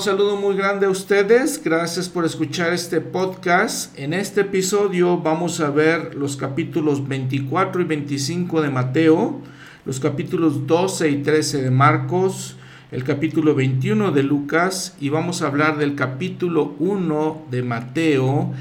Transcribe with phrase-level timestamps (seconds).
[0.00, 1.62] Un saludo muy grande a ustedes.
[1.62, 3.98] Gracias por escuchar este podcast.
[3.98, 9.42] En este episodio vamos a ver los capítulos 24 y 25 de Mateo,
[9.84, 12.56] los capítulos 12 y 13 de Marcos,
[12.90, 18.54] el capítulo 21 de Lucas y vamos a hablar del capítulo 1 de Mateo,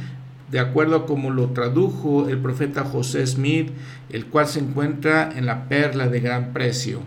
[0.51, 3.69] de acuerdo a como lo tradujo el profeta José Smith,
[4.09, 6.99] el cual se encuentra en la perla de gran precio.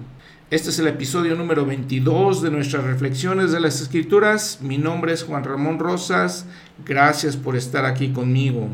[0.53, 4.59] Este es el episodio número 22 de nuestras reflexiones de las escrituras.
[4.61, 6.45] Mi nombre es Juan Ramón Rosas.
[6.85, 8.69] Gracias por estar aquí conmigo.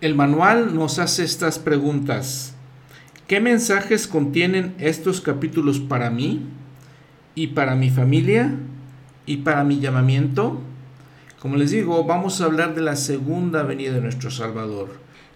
[0.00, 2.56] El manual nos hace estas preguntas.
[3.28, 6.48] ¿Qué mensajes contienen estos capítulos para mí
[7.36, 8.52] y para mi familia
[9.24, 10.60] y para mi llamamiento?
[11.38, 14.88] Como les digo, vamos a hablar de la segunda venida de nuestro Salvador.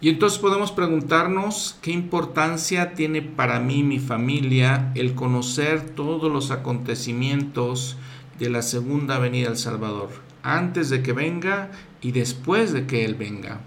[0.05, 6.51] Y entonces podemos preguntarnos qué importancia tiene para mí, mi familia, el conocer todos los
[6.51, 7.97] acontecimientos
[8.39, 10.11] de la segunda venida del Salvador,
[10.43, 11.71] antes de que venga
[12.03, 13.63] y después de que Él venga.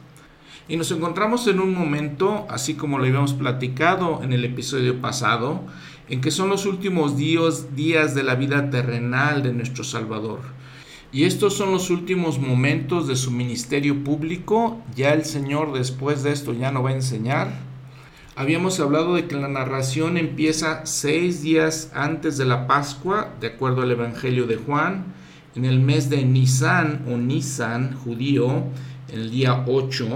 [0.67, 5.63] Y nos encontramos en un momento, así como lo habíamos platicado en el episodio pasado,
[6.07, 10.41] en que son los últimos días, días de la vida terrenal de nuestro Salvador
[11.13, 14.81] y estos son los últimos momentos de su ministerio público.
[14.95, 17.51] Ya el Señor después de esto ya no va a enseñar.
[18.35, 23.81] Habíamos hablado de que la narración empieza seis días antes de la Pascua, de acuerdo
[23.81, 25.05] al Evangelio de Juan,
[25.55, 28.65] en el mes de Nisan o Nisan judío,
[29.11, 30.07] el día 8.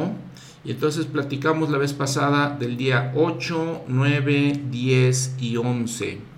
[0.66, 6.31] Y entonces platicamos la vez pasada del día 8, 9, 10 y 11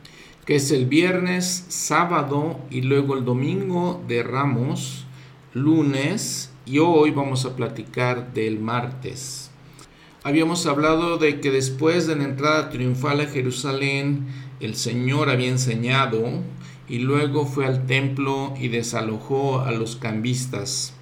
[0.45, 5.05] que es el viernes, sábado y luego el domingo de Ramos,
[5.53, 9.51] lunes y hoy vamos a platicar del martes.
[10.23, 14.27] Habíamos hablado de que después de la entrada triunfal a Jerusalén,
[14.59, 16.23] el Señor había enseñado
[16.89, 20.93] y luego fue al templo y desalojó a los cambistas.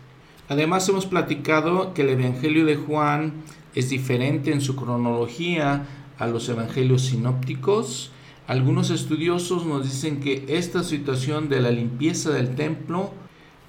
[0.50, 3.34] Además hemos platicado que el Evangelio de Juan
[3.74, 5.88] es diferente en su cronología
[6.20, 8.12] a los Evangelios sinópticos
[8.52, 13.14] algunos estudiosos nos dicen que esta situación de la limpieza del templo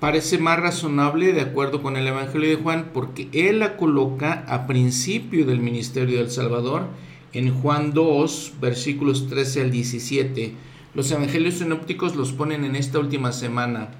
[0.00, 4.66] parece más razonable de acuerdo con el Evangelio de Juan porque él la coloca a
[4.66, 6.88] principio del ministerio del Salvador
[7.32, 10.54] en Juan 2 versículos 13 al 17.
[10.94, 13.90] Los evangelios sinópticos los ponen en esta última semana.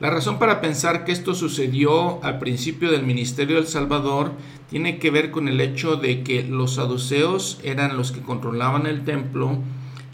[0.00, 4.32] La razón para pensar que esto sucedió al principio del ministerio del Salvador
[4.68, 9.04] tiene que ver con el hecho de que los saduceos eran los que controlaban el
[9.04, 9.60] templo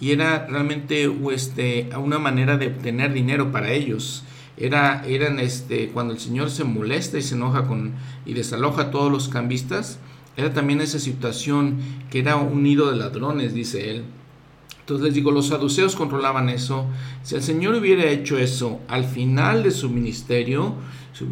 [0.00, 4.25] y era realmente este, una manera de obtener dinero para ellos.
[4.56, 7.92] Era, eran este, cuando el Señor se molesta y se enoja con,
[8.26, 9.98] y desaloja a todos los cambistas,
[10.37, 11.78] era también esa situación
[12.10, 14.04] que era un nido de ladrones, dice él.
[14.81, 16.87] Entonces les digo, los saduceos controlaban eso.
[17.22, 20.76] Si el Señor hubiera hecho eso al final de su ministerio,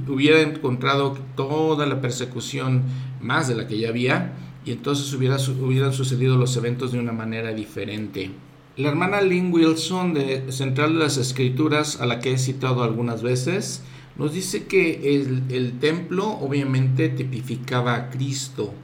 [0.08, 2.82] hubiera encontrado toda la persecución
[3.22, 4.34] más de la que ya había,
[4.64, 8.32] y entonces hubiera, hubieran sucedido los eventos de una manera diferente.
[8.76, 13.22] La hermana Lynn Wilson de Central de las Escrituras, a la que he citado algunas
[13.22, 13.80] veces,
[14.18, 18.74] nos dice que el, templo obviamente tipificaba a Cristo.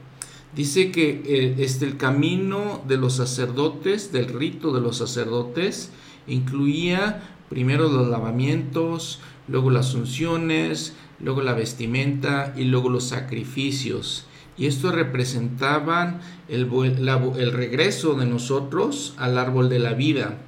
[0.57, 5.91] Dice que este, el camino de los sacerdotes, del rito de los sacerdotes,
[6.27, 14.25] incluía primero los lavamientos, luego las unciones, luego la vestimenta y luego los sacrificios
[14.57, 20.39] y esto representaban el, el, regreso de nosotros al árbol de la vida,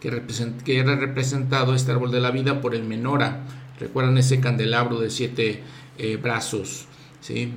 [0.00, 0.22] que,
[0.64, 3.44] que, era representado este árbol de la vida por el menora.
[3.80, 5.62] Recuerdan ese candelabro de siete
[5.98, 6.86] eh, brazos.
[7.20, 7.52] ¿sí?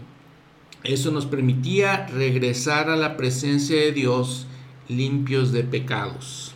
[0.84, 4.48] Eso nos permitía regresar a la presencia de Dios
[4.88, 6.56] limpios de pecados.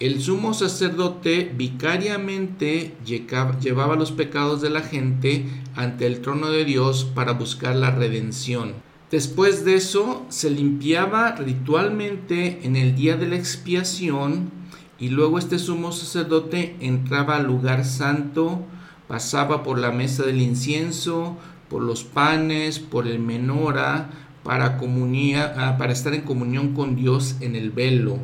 [0.00, 5.44] El sumo sacerdote vicariamente llevaba los pecados de la gente
[5.76, 8.72] ante el trono de Dios para buscar la redención.
[9.10, 14.50] Después de eso se limpiaba ritualmente en el día de la expiación
[14.98, 18.64] y luego este sumo sacerdote entraba al lugar santo,
[19.06, 21.36] pasaba por la mesa del incienso,
[21.68, 24.08] por los panes, por el menora,
[24.44, 28.18] para, ah, para estar en comunión con Dios en el velo.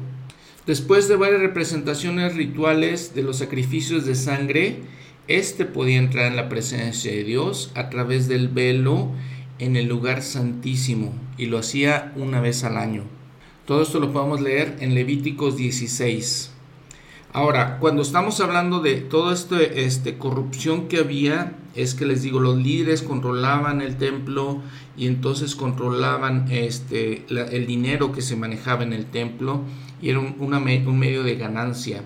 [0.66, 4.80] Después de varias representaciones rituales de los sacrificios de sangre,
[5.28, 9.12] éste podía entrar en la presencia de Dios a través del velo
[9.60, 13.04] en el lugar santísimo y lo hacía una vez al año.
[13.64, 16.50] Todo esto lo podemos leer en Levíticos 16.
[17.32, 22.40] Ahora, cuando estamos hablando de toda esta este, corrupción que había, es que les digo,
[22.40, 24.62] los líderes controlaban el templo
[24.96, 29.62] y entonces controlaban este, el dinero que se manejaba en el templo
[30.00, 32.02] y era un, medio de ganancia.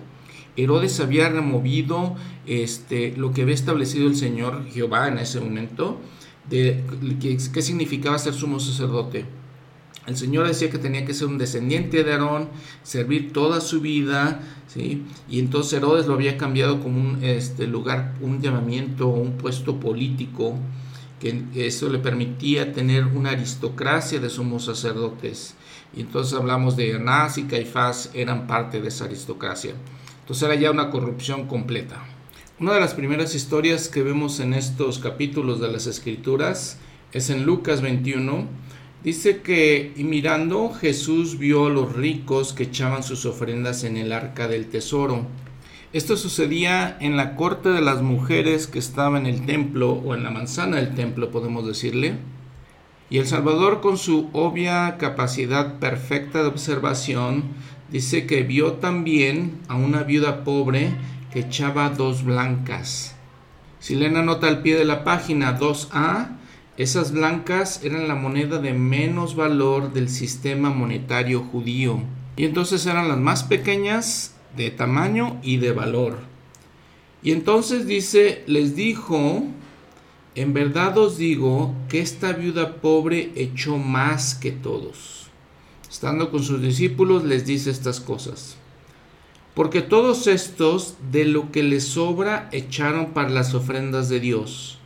[0.55, 2.15] Herodes había removido
[2.45, 5.99] este, lo que había establecido el Señor Jehová en ese momento,
[6.49, 6.83] de
[7.19, 9.25] qué significaba ser sumo sacerdote.
[10.07, 12.49] El Señor decía que tenía que ser un descendiente de Aarón,
[12.81, 15.03] servir toda su vida, ¿sí?
[15.29, 20.57] Y entonces Herodes lo había cambiado como un este, lugar, un llamamiento, un puesto político,
[21.19, 25.53] que eso le permitía tener una aristocracia de sumos sacerdotes.
[25.95, 29.73] Y entonces hablamos de Anás y Caifás eran parte de esa aristocracia.
[30.21, 32.01] Entonces era ya una corrupción completa.
[32.59, 36.77] Una de las primeras historias que vemos en estos capítulos de las Escrituras
[37.11, 38.45] es en Lucas 21.
[39.03, 44.11] Dice que y mirando Jesús vio a los ricos que echaban sus ofrendas en el
[44.11, 45.25] arca del tesoro.
[45.91, 50.23] Esto sucedía en la corte de las mujeres que estaba en el templo o en
[50.23, 52.15] la manzana del templo, podemos decirle.
[53.11, 57.43] Y el Salvador, con su obvia capacidad perfecta de observación,
[57.91, 60.93] dice que vio también a una viuda pobre
[61.33, 63.13] que echaba dos blancas.
[63.79, 66.37] Si leen nota al pie de la página 2a,
[66.77, 71.99] esas blancas eran la moneda de menos valor del sistema monetario judío.
[72.37, 76.19] Y entonces eran las más pequeñas de tamaño y de valor.
[77.23, 79.43] Y entonces dice, les dijo,
[80.35, 85.27] en verdad os digo que esta viuda pobre echó más que todos.
[85.89, 88.55] Estando con sus discípulos les dice estas cosas.
[89.53, 94.79] Porque todos estos de lo que les sobra echaron para las ofrendas de Dios.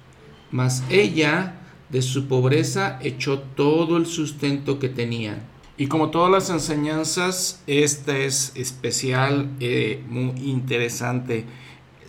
[0.49, 5.47] Mas ella de su pobreza echó todo el sustento que tenía.
[5.77, 11.45] Y como todas las enseñanzas, esta es especial, eh, muy interesante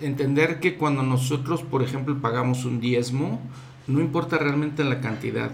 [0.01, 3.41] entender que cuando nosotros, por ejemplo, pagamos un diezmo,
[3.87, 5.51] no importa realmente la cantidad.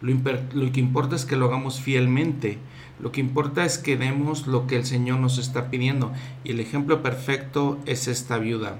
[0.00, 2.58] Lo, que importa es que lo hagamos fielmente.
[3.00, 6.12] Lo que importa es que demos lo que el Señor nos está pidiendo.
[6.44, 8.78] Y el ejemplo perfecto es esta viuda.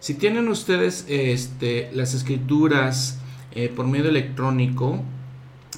[0.00, 3.18] Si tienen ustedes este, las escrituras
[3.52, 5.02] eh, por medio electrónico,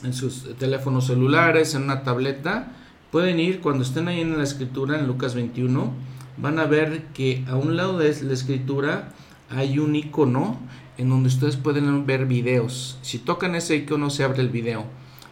[0.04, 2.72] en sus teléfonos celulares, en una tableta,
[3.10, 5.92] pueden ir cuando estén ahí en la escritura, en Lucas 21,
[6.36, 9.12] van a ver que a un lado de la escritura
[9.50, 10.58] hay un icono
[10.98, 12.98] en donde ustedes pueden ver videos.
[13.02, 14.84] Si tocan ese icono se abre el video.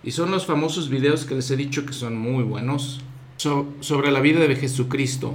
[0.02, 3.00] Y son los famosos videos que les he dicho que son muy buenos
[3.36, 5.34] sobre la vida de Jesucristo.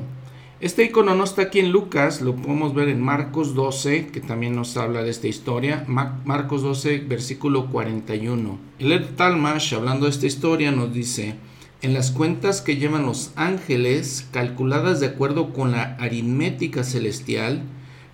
[0.60, 4.56] Este icono no está aquí en Lucas, lo podemos ver en Marcos 12, que también
[4.56, 5.84] nos habla de esta historia.
[5.88, 8.58] Marcos 12, versículo 41.
[8.80, 11.36] El Talmash, hablando de esta historia, nos dice,
[11.84, 17.64] en las cuentas que llevan los ángeles, calculadas de acuerdo con la aritmética celestial,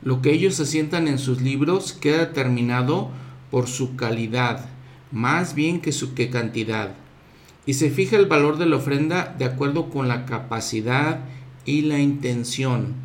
[0.01, 3.09] lo que ellos asientan en sus libros queda determinado
[3.51, 4.65] por su calidad,
[5.11, 6.95] más bien que su cantidad.
[7.67, 11.19] Y se fija el valor de la ofrenda de acuerdo con la capacidad
[11.63, 12.95] y la intención.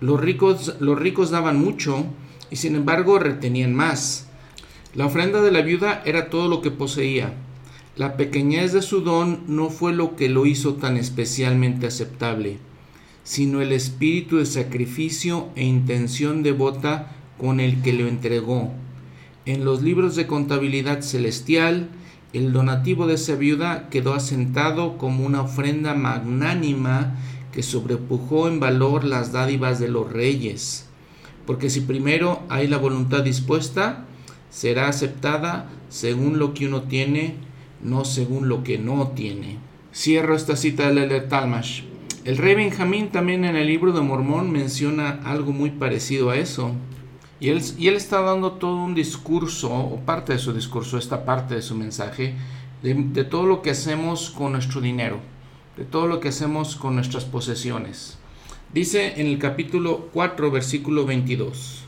[0.00, 2.06] Los ricos daban mucho
[2.52, 4.28] y sin embargo retenían más.
[4.94, 7.34] La ofrenda de la viuda era todo lo que poseía
[7.96, 12.58] la pequeñez de su don no fue lo que lo hizo tan especialmente aceptable,
[13.22, 18.72] sino el espíritu de sacrificio e intención devota con el que lo entregó.
[19.46, 21.88] En los libros de contabilidad celestial,
[22.32, 27.14] el donativo de esa viuda quedó asentado como una ofrenda magnánima
[27.52, 30.86] que sobrepujó en valor las dádivas de los reyes.
[31.46, 34.06] Porque si primero hay la voluntad dispuesta,
[34.50, 37.36] será aceptada según lo que uno tiene
[37.84, 39.58] no según lo que no tiene.
[39.94, 41.82] Cierro esta cita de Lele Talmash.
[42.24, 46.72] El rey Benjamín también en el libro de Mormón menciona algo muy parecido a eso.
[47.38, 51.24] Y él, y él está dando todo un discurso, o parte de su discurso, esta
[51.26, 52.34] parte de su mensaje,
[52.82, 55.18] de, de todo lo que hacemos con nuestro dinero,
[55.76, 58.18] de todo lo que hacemos con nuestras posesiones.
[58.72, 61.83] Dice en el capítulo 4, versículo 22.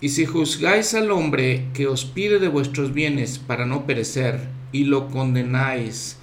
[0.00, 4.84] Y si juzgáis al hombre que os pide de vuestros bienes para no perecer, y
[4.84, 6.16] lo condenáis,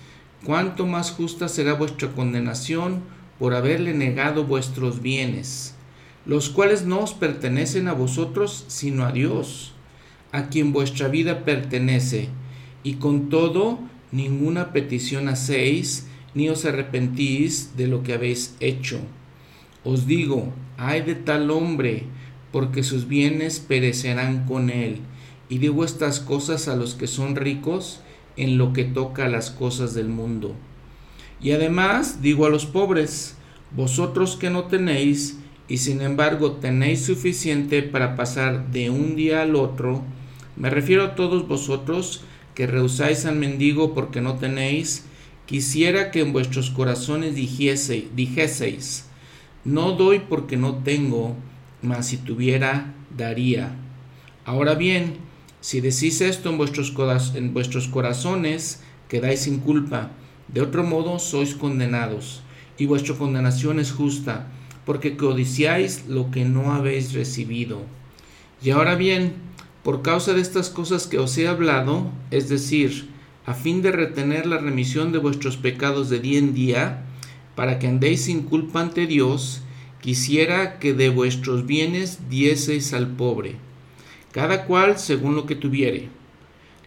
[0.44, 3.02] cuánto más justa será vuestra condenación
[3.38, 5.76] por haberle negado vuestros bienes,
[6.26, 9.74] los cuales no os pertenecen a vosotros, sino a Dios,
[10.32, 12.30] a quien vuestra vida pertenece,
[12.84, 13.80] y con todo
[14.12, 19.00] ninguna petición hacéis, ni os arrepentís de lo que habéis hecho.
[19.84, 22.06] Os digo, ay de tal hombre,
[22.58, 25.02] porque sus bienes perecerán con él.
[25.48, 28.00] Y digo estas cosas a los que son ricos
[28.36, 30.56] en lo que toca a las cosas del mundo.
[31.40, 33.38] Y además digo a los pobres,
[33.76, 35.38] vosotros que no tenéis,
[35.68, 40.02] y sin embargo tenéis suficiente para pasar de un día al otro,
[40.56, 42.24] me refiero a todos vosotros
[42.56, 45.06] que rehusáis al mendigo porque no tenéis,
[45.46, 49.06] quisiera que en vuestros corazones dijese, dijeseis,
[49.64, 51.36] No doy porque no tengo,
[51.82, 53.76] mas si tuviera, daría.
[54.46, 55.18] Ahora bien,
[55.62, 56.94] si decís esto en vuestros,
[57.36, 60.12] en vuestros corazones, quedáis sin culpa.
[60.48, 62.42] De otro modo sois condenados,
[62.78, 64.48] y vuestra condenación es justa,
[64.86, 67.82] porque codiciáis lo que no habéis recibido.
[68.64, 69.34] Y ahora bien,
[69.84, 73.10] por causa de estas cosas que os he hablado, es decir,
[73.46, 77.06] a fin de retener la remisión de vuestros pecados de día en día,
[77.56, 79.62] para que andéis sin culpa ante Dios,
[80.08, 83.56] quisiera que de vuestros bienes dieseis al pobre,
[84.32, 86.08] cada cual según lo que tuviere,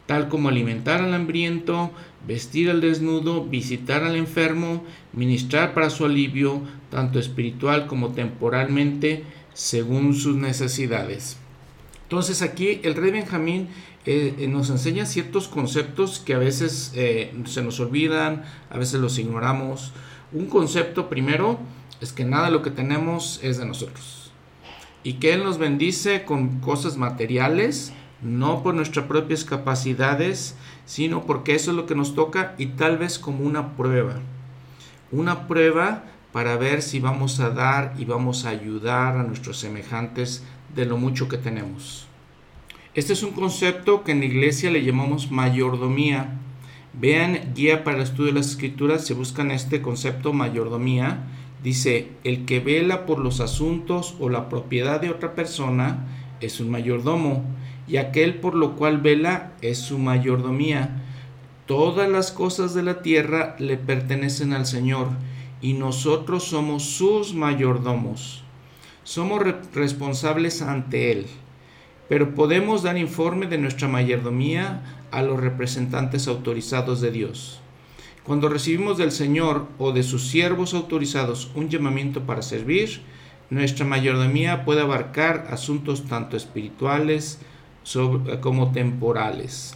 [0.06, 1.90] tal como alimentar al hambriento,
[2.26, 10.14] vestir al desnudo, visitar al enfermo, ministrar para su alivio, tanto espiritual como temporalmente, según
[10.14, 11.36] sus necesidades.
[12.04, 13.68] Entonces aquí el rey Benjamín
[14.06, 18.98] eh, eh, nos enseña ciertos conceptos que a veces eh, se nos olvidan, a veces
[18.98, 19.92] los ignoramos,
[20.32, 21.58] un concepto primero
[22.00, 24.32] es que nada de lo que tenemos es de nosotros.
[25.02, 27.92] Y que Él nos bendice con cosas materiales,
[28.22, 32.98] no por nuestras propias capacidades, sino porque eso es lo que nos toca y tal
[32.98, 34.16] vez como una prueba.
[35.10, 40.44] Una prueba para ver si vamos a dar y vamos a ayudar a nuestros semejantes
[40.74, 42.06] de lo mucho que tenemos.
[42.94, 46.40] Este es un concepto que en la iglesia le llamamos mayordomía
[46.92, 51.24] Vean guía para el estudio de las escrituras, se buscan este concepto mayordomía.
[51.62, 56.06] Dice, el que vela por los asuntos o la propiedad de otra persona
[56.40, 57.44] es un mayordomo,
[57.86, 61.02] y aquel por lo cual vela es su mayordomía.
[61.66, 65.08] Todas las cosas de la tierra le pertenecen al Señor,
[65.60, 68.42] y nosotros somos sus mayordomos.
[69.04, 69.42] Somos
[69.74, 71.26] responsables ante Él,
[72.08, 77.59] pero podemos dar informe de nuestra mayordomía a los representantes autorizados de Dios.
[78.24, 83.00] Cuando recibimos del Señor o de sus siervos autorizados un llamamiento para servir,
[83.48, 87.38] nuestra mayordomía puede abarcar asuntos tanto espirituales
[88.40, 89.74] como temporales.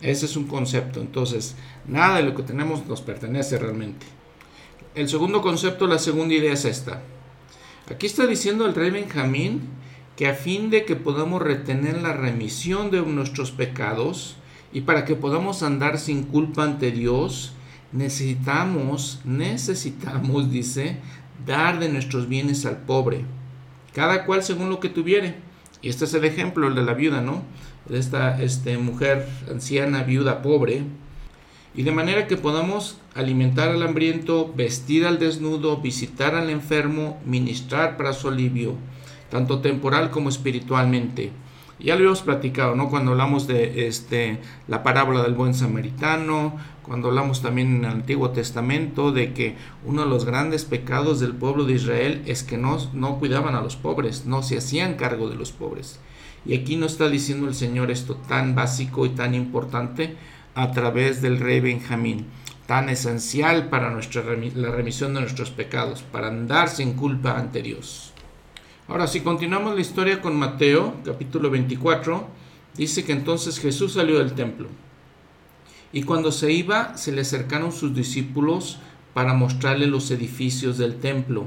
[0.00, 1.00] Ese es un concepto.
[1.00, 4.06] Entonces, nada de lo que tenemos nos pertenece realmente.
[4.94, 7.02] El segundo concepto, la segunda idea es esta.
[7.90, 9.62] Aquí está diciendo el rey Benjamín
[10.16, 14.36] que a fin de que podamos retener la remisión de nuestros pecados,
[14.72, 17.52] y para que podamos andar sin culpa ante Dios,
[17.92, 20.96] necesitamos, necesitamos, dice,
[21.46, 23.24] dar de nuestros bienes al pobre,
[23.92, 25.36] cada cual según lo que tuviere.
[25.82, 27.42] Y este es el ejemplo, el de la viuda, ¿no?
[27.88, 30.82] De esta este, mujer anciana, viuda, pobre.
[31.74, 37.96] Y de manera que podamos alimentar al hambriento, vestir al desnudo, visitar al enfermo, ministrar
[37.96, 38.74] para su alivio,
[39.30, 41.32] tanto temporal como espiritualmente
[41.78, 42.88] ya lo habíamos platicado, ¿no?
[42.88, 48.30] Cuando hablamos de este, la parábola del buen samaritano, cuando hablamos también en el Antiguo
[48.30, 52.78] Testamento de que uno de los grandes pecados del pueblo de Israel es que no,
[52.92, 55.98] no cuidaban a los pobres, no se hacían cargo de los pobres.
[56.44, 60.16] Y aquí nos está diciendo el Señor esto tan básico y tan importante
[60.54, 62.26] a través del rey Benjamín,
[62.66, 64.22] tan esencial para nuestra,
[64.54, 68.12] la remisión de nuestros pecados, para andar sin culpa ante Dios.
[68.86, 72.28] Ahora, si continuamos la historia con Mateo, capítulo 24,
[72.76, 74.68] dice que entonces Jesús salió del templo.
[75.96, 78.76] Y cuando se iba, se le acercaron sus discípulos
[79.14, 81.46] para mostrarle los edificios del templo.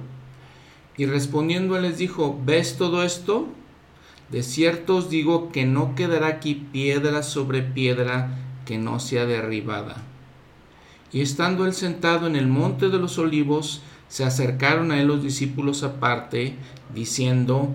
[0.97, 3.47] Y respondiendo les dijo, ¿ves todo esto?
[4.31, 9.97] De cierto os digo que no quedará aquí piedra sobre piedra que no sea derribada.
[11.13, 15.21] Y estando él sentado en el monte de los olivos, se acercaron a él los
[15.21, 16.55] discípulos aparte,
[16.95, 17.69] diciendo,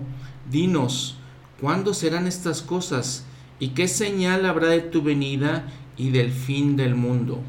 [0.51, 1.15] Dinos,
[1.61, 3.23] ¿cuándo serán estas cosas?
[3.61, 7.41] ¿Y qué señal habrá de tu venida y del fin del mundo?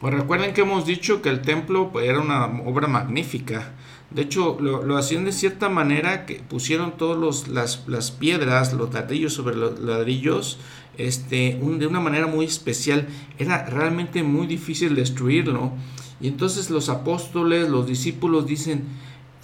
[0.00, 3.72] Pues recuerden que hemos dicho que el templo era una obra magnífica.
[4.10, 9.32] De hecho, lo, hacían de cierta manera que pusieron todas las, las, piedras, los ladrillos
[9.32, 10.58] sobre los ladrillos,
[10.98, 13.08] este, de una manera muy especial.
[13.38, 15.72] Era realmente muy difícil destruirlo.
[16.20, 18.84] Y entonces los apóstoles, los discípulos dicen,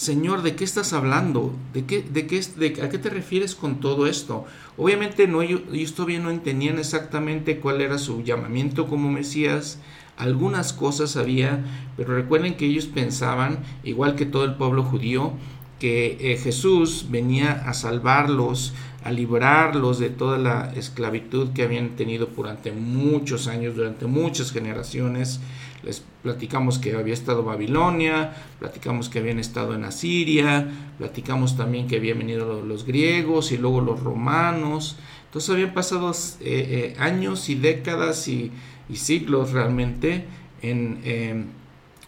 [0.00, 1.52] Señor, ¿de qué estás hablando?
[1.74, 2.40] ¿De qué, de qué,
[2.82, 4.46] ¿A qué te refieres con todo esto?
[4.78, 9.78] Obviamente no, ellos, todavía no entendían exactamente cuál era su llamamiento como Mesías.
[10.16, 11.62] Algunas cosas había,
[11.98, 15.34] pero recuerden que ellos pensaban, igual que todo el pueblo judío,
[15.78, 18.72] que eh, Jesús venía a salvarlos,
[19.04, 25.40] a librarlos de toda la esclavitud que habían tenido durante muchos años, durante muchas generaciones.
[25.82, 30.68] Les platicamos que había estado Babilonia, platicamos que habían estado en Asiria,
[30.98, 34.96] platicamos también que habían venido los griegos y luego los romanos.
[35.26, 38.52] Entonces habían pasado eh, eh, años y décadas y,
[38.92, 40.24] siglos realmente
[40.62, 41.52] en,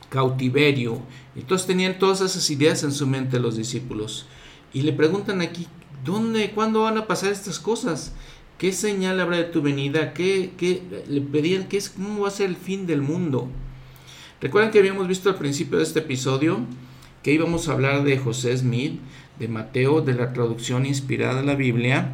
[0.08, 1.00] cautiverio.
[1.36, 4.26] Entonces tenían todas esas ideas en su mente los discípulos.
[4.74, 5.68] Y le preguntan aquí,
[6.04, 8.12] ¿dónde, cuándo van a pasar estas cosas?
[8.62, 10.14] ¿Qué señal habrá de tu venida?
[10.14, 11.66] ¿Qué, qué le pedían?
[11.66, 13.50] ¿qué es, ¿Cómo va a ser el fin del mundo?
[14.40, 16.60] Recuerden que habíamos visto al principio de este episodio
[17.24, 19.00] que íbamos a hablar de José Smith,
[19.40, 22.12] de Mateo, de la traducción inspirada de la Biblia.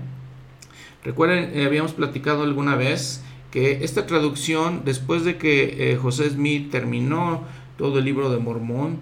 [1.05, 6.71] Recuerden, eh, habíamos platicado alguna vez que esta traducción, después de que eh, José Smith
[6.71, 7.43] terminó
[7.76, 9.00] todo el libro de Mormón,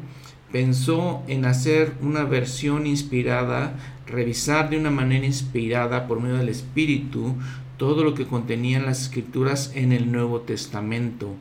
[0.51, 3.77] pensó en hacer una versión inspirada,
[4.07, 7.35] revisar de una manera inspirada por medio del Espíritu
[7.77, 11.35] todo lo que contenían las escrituras en el Nuevo Testamento.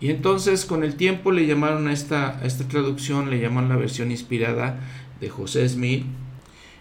[0.00, 4.10] Y entonces con el tiempo le llamaron a esta, esta traducción, le llaman la versión
[4.10, 4.80] inspirada
[5.20, 6.04] de José Smith,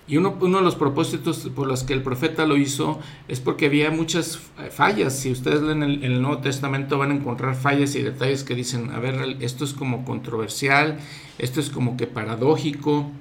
[0.10, 3.68] y uno, uno, de los propósitos por los que el profeta lo hizo es porque
[3.68, 4.40] había muchas
[4.72, 5.20] fallas.
[5.20, 8.98] Si ustedes leen el, Nuevo Testamento van a encontrar fallas y detalles que dicen, a
[8.98, 10.98] ver, esto es como controversial,
[11.38, 13.12] esto es como que paradójico,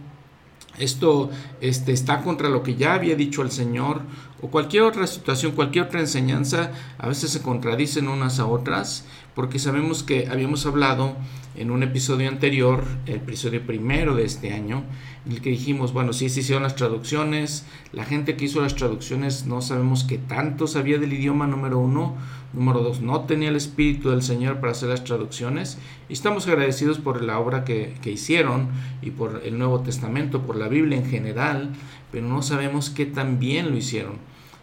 [0.78, 1.30] esto
[1.60, 4.02] este, está contra lo que ya había dicho el Señor,
[4.40, 9.04] o cualquier otra situación, cualquier otra enseñanza, a veces se contradicen unas a otras,
[9.34, 11.16] porque sabemos que habíamos hablado
[11.56, 14.84] en un episodio anterior, el episodio primero de este año,
[15.26, 18.76] en el que dijimos, bueno, sí se hicieron las traducciones, la gente que hizo las
[18.76, 22.16] traducciones no sabemos qué tanto sabía del idioma número uno,
[22.52, 25.78] número dos, no tenía el espíritu del Señor para hacer las traducciones,
[26.08, 28.68] y estamos agradecidos por la obra que, que hicieron
[29.02, 31.70] y por el Nuevo Testamento, por la Biblia en general,
[32.10, 34.14] pero no sabemos qué tan bien lo hicieron.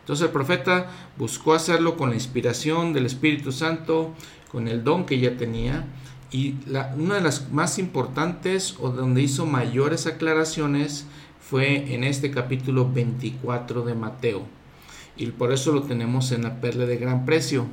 [0.02, 4.14] Entonces el profeta buscó hacerlo con la inspiración del Espíritu Santo,
[4.52, 5.86] con el don que ya tenía,
[6.32, 11.06] y la, una de las más importantes o donde hizo mayores aclaraciones
[11.40, 14.55] fue en este capítulo 24 de Mateo.
[15.18, 17.68] Y por eso lo tenemos en la perla de gran precio.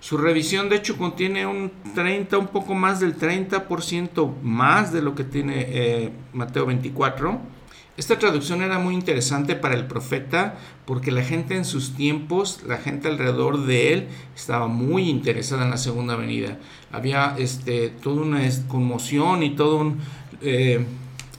[0.00, 5.14] Su revisión de hecho contiene un 30, un poco más del 30% más de lo
[5.14, 7.58] que tiene eh, Mateo 24
[7.98, 10.56] esta traducción era muy interesante para el profeta
[10.86, 15.70] porque la gente en sus tiempos, la gente alrededor de él, estaba muy interesada en
[15.70, 16.58] la segunda venida.
[16.92, 19.98] Había este, toda una conmoción y todo un
[20.42, 20.86] eh,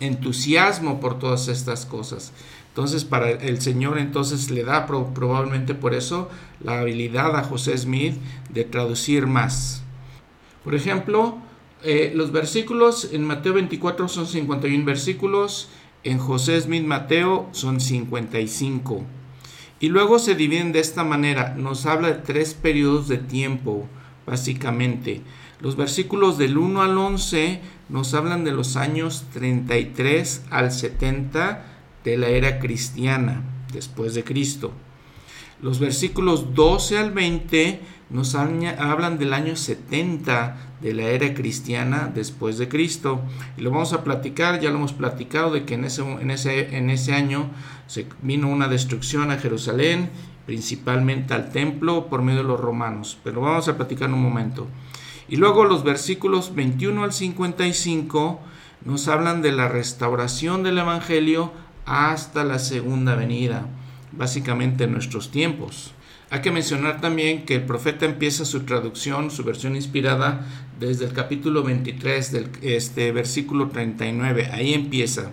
[0.01, 2.33] entusiasmo por todas estas cosas.
[2.69, 6.29] Entonces, para el Señor entonces le da probablemente por eso
[6.63, 8.15] la habilidad a José Smith
[8.49, 9.84] de traducir más.
[10.63, 11.39] Por ejemplo,
[11.84, 15.69] eh, los versículos en Mateo 24 son 51 versículos,
[16.03, 19.03] en José Smith Mateo son 55.
[19.79, 21.55] Y luego se dividen de esta manera.
[21.58, 23.88] Nos habla de tres periodos de tiempo,
[24.25, 25.21] básicamente.
[25.62, 31.68] Los versículos del 1 al 11 nos hablan de los años 33 al 70
[32.03, 34.71] de la era cristiana, después de Cristo.
[35.62, 42.57] Los versículos 12 al 20 nos hablan del año 70 de la era cristiana después
[42.57, 43.21] de Cristo.
[43.57, 46.77] Y lo vamos a platicar, ya lo hemos platicado, de que en ese, en ese,
[46.77, 47.49] en ese año
[47.88, 50.09] se vino una destrucción a Jerusalén,
[50.45, 53.17] principalmente al templo por medio de los romanos.
[53.23, 54.67] Pero vamos a platicar en un momento.
[55.27, 58.39] Y luego los versículos 21 al 55
[58.85, 61.51] nos hablan de la restauración del Evangelio
[61.89, 63.65] hasta la segunda venida,
[64.12, 65.91] básicamente en nuestros tiempos.
[66.30, 70.45] Hay que mencionar también que el profeta empieza su traducción, su versión inspirada,
[70.80, 74.49] desde el capítulo 23 del este, versículo 39.
[74.54, 75.32] Ahí empieza.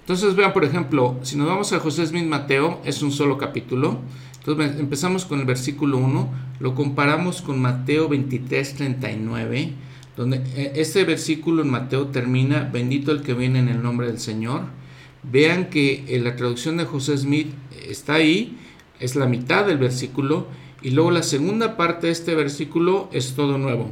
[0.00, 4.00] Entonces vean, por ejemplo, si nos vamos a José Smith Mateo, es un solo capítulo.
[4.38, 9.72] Entonces empezamos con el versículo 1, lo comparamos con Mateo 23, 39,
[10.16, 14.18] donde eh, este versículo en Mateo termina, bendito el que viene en el nombre del
[14.18, 14.62] Señor.
[15.30, 17.48] Vean que en la traducción de José Smith
[17.88, 18.58] está ahí
[19.00, 20.46] es la mitad del versículo
[20.82, 23.90] y luego la segunda parte de este versículo es todo nuevo.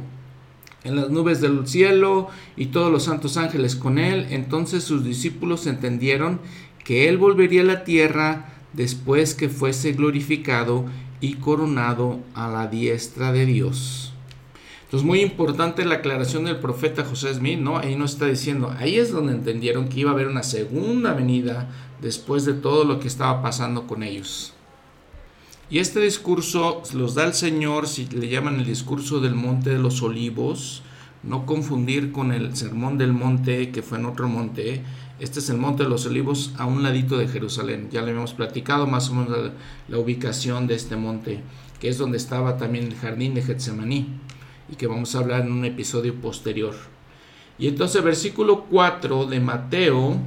[0.83, 5.65] En las nubes del cielo y todos los santos ángeles con él, entonces sus discípulos
[5.67, 6.39] entendieron
[6.83, 10.85] que él volvería a la tierra después que fuese glorificado
[11.21, 14.14] y coronado a la diestra de Dios.
[14.85, 17.77] Entonces, muy importante la aclaración del profeta José Smith, ¿no?
[17.77, 21.69] Ahí no está diciendo, ahí es donde entendieron que iba a haber una segunda venida
[22.01, 24.53] después de todo lo que estaba pasando con ellos.
[25.69, 29.79] Y este discurso los da el Señor, si le llaman el discurso del Monte de
[29.79, 30.83] los Olivos,
[31.23, 34.83] no confundir con el Sermón del Monte, que fue en otro monte.
[35.19, 37.89] Este es el Monte de los Olivos a un ladito de Jerusalén.
[37.91, 39.51] Ya le habíamos platicado más o menos
[39.87, 41.41] la, ubicación de este monte,
[41.79, 44.07] que es donde estaba también el jardín de Getsemaní,
[44.71, 46.75] y que vamos a hablar en un episodio posterior.
[47.57, 50.17] Y entonces versículo 4 de Mateo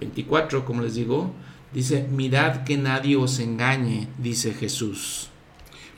[0.00, 1.32] 24, como les digo,
[1.76, 5.28] Dice, mirad que nadie os engañe, dice Jesús.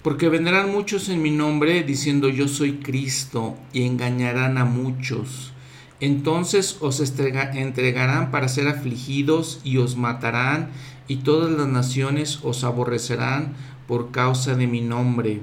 [0.02, 5.52] Porque vendrán muchos en mi nombre diciendo yo soy Cristo y engañarán a muchos.
[6.00, 10.70] Entonces os entregarán para ser afligidos y os matarán
[11.06, 13.54] y todas las naciones os aborrecerán
[13.86, 15.42] por causa de mi nombre.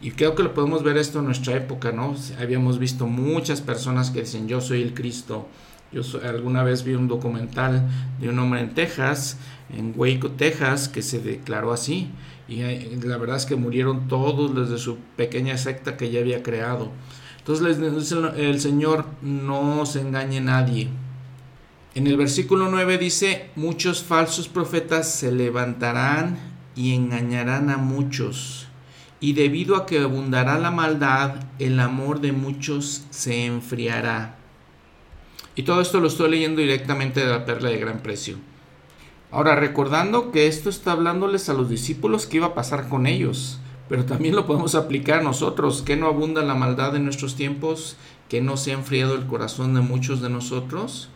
[0.00, 2.14] Y creo que lo podemos ver esto en nuestra época, ¿no?
[2.40, 5.46] Habíamos visto muchas personas que dicen yo soy el Cristo.
[5.92, 7.88] Yo alguna vez vi un documental
[8.20, 9.36] de un hombre en Texas,
[9.76, 12.10] en Waco, Texas, que se declaró así.
[12.48, 16.20] Y eh, la verdad es que murieron todos los de su pequeña secta que ya
[16.20, 16.90] había creado.
[17.38, 20.88] Entonces les dice el Señor, no se engañe nadie.
[21.94, 26.38] En el versículo 9 dice, muchos falsos profetas se levantarán
[26.76, 28.69] y engañarán a muchos.
[29.20, 34.36] Y debido a que abundará la maldad, el amor de muchos se enfriará.
[35.54, 38.36] Y todo esto lo estoy leyendo directamente de la perla de gran precio.
[39.30, 43.60] Ahora, recordando que esto está hablándoles a los discípulos que iba a pasar con ellos
[43.90, 47.96] pero también lo podemos aplicar a nosotros, que no abunda la maldad en nuestros tiempos,
[48.28, 51.08] que no se ha enfriado el corazón de muchos de nosotros.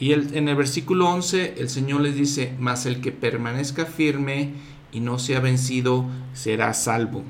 [0.00, 4.54] Y en el versículo 11 el Señor les dice, mas el que permanezca firme
[4.90, 7.22] y no sea vencido será salvo.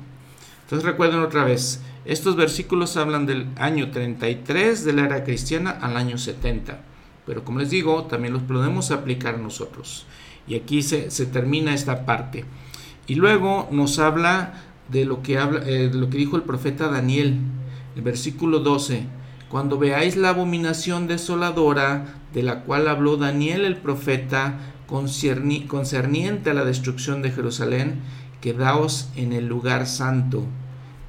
[0.69, 5.97] Entonces recuerden otra vez, estos versículos hablan del año 33 de la era cristiana al
[5.97, 6.79] año 70.
[7.25, 10.05] Pero como les digo, también los podemos aplicar nosotros.
[10.47, 12.45] Y aquí se, termina esta parte.
[13.07, 17.39] Y luego nos habla de lo que, habla, eh, lo que dijo el profeta Daniel,
[17.95, 19.07] el versículo 12.
[19.49, 26.63] Cuando veáis la abominación desoladora de la cual habló Daniel el profeta concerniente a la
[26.63, 28.01] destrucción de Jerusalén,
[28.41, 30.45] quedaos en el lugar santo.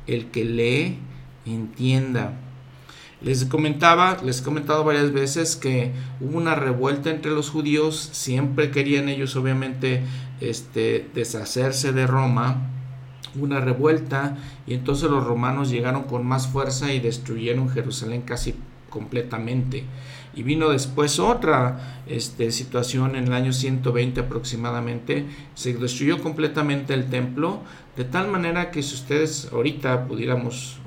[0.07, 0.99] El que lee,
[1.47, 2.35] entienda.
[3.23, 8.71] Les comentaba, les he comentado varias veces que hubo una revuelta entre los judíos, siempre
[8.71, 10.03] querían ellos obviamente
[10.41, 12.71] este, deshacerse de Roma,
[13.39, 18.55] una revuelta y entonces los romanos llegaron con más fuerza y destruyeron Jerusalén casi
[18.89, 19.85] completamente.
[20.35, 27.11] Y vino después otra este, situación en el año 120 aproximadamente, se destruyó completamente el
[27.11, 27.61] templo,
[27.97, 30.79] de tal manera que si ustedes ahorita pudiéramos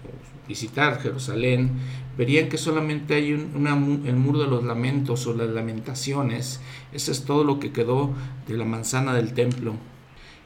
[0.47, 1.71] visitar Jerusalén,
[2.17, 7.25] verían que solamente hay un, el muro de los lamentos o las lamentaciones, eso es
[7.25, 8.13] todo lo que quedó
[8.47, 9.73] de la manzana del templo.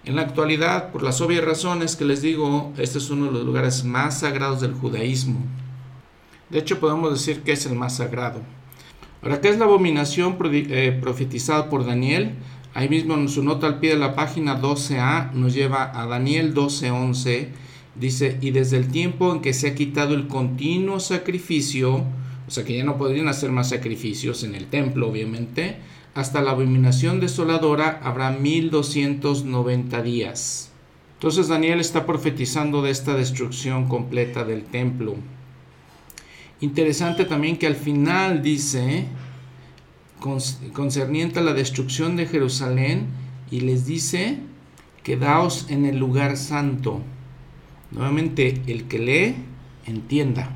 [0.06, 3.46] En la actualidad, por las obvias razones que les digo, este es uno de los
[3.46, 5.42] lugares más sagrados del judaísmo.
[6.50, 8.40] De hecho, podemos decir que es el más sagrado.
[9.22, 12.36] Ahora, ¿qué es la abominación eh, profetizada por Daniel?
[12.74, 16.54] Ahí mismo en su nota al pie de la página 12a nos lleva a Daniel
[16.54, 17.48] 12:11.
[17.96, 22.04] Dice, y desde el tiempo en que se ha quitado el continuo sacrificio,
[22.48, 25.78] o sea que ya no podrían hacer más sacrificios en el templo, obviamente,
[26.14, 30.72] hasta la abominación desoladora habrá 1290 días.
[31.16, 35.16] Entonces Daniel está profetizando de esta destrucción completa del templo.
[36.60, 39.06] Interesante también que al final dice,
[40.74, 43.08] concerniente a la destrucción de Jerusalén,
[43.52, 44.40] y les dice,
[45.04, 47.02] quedaos en el lugar santo.
[47.92, 49.36] Nuevamente, el que lee,
[49.86, 50.52] entienda.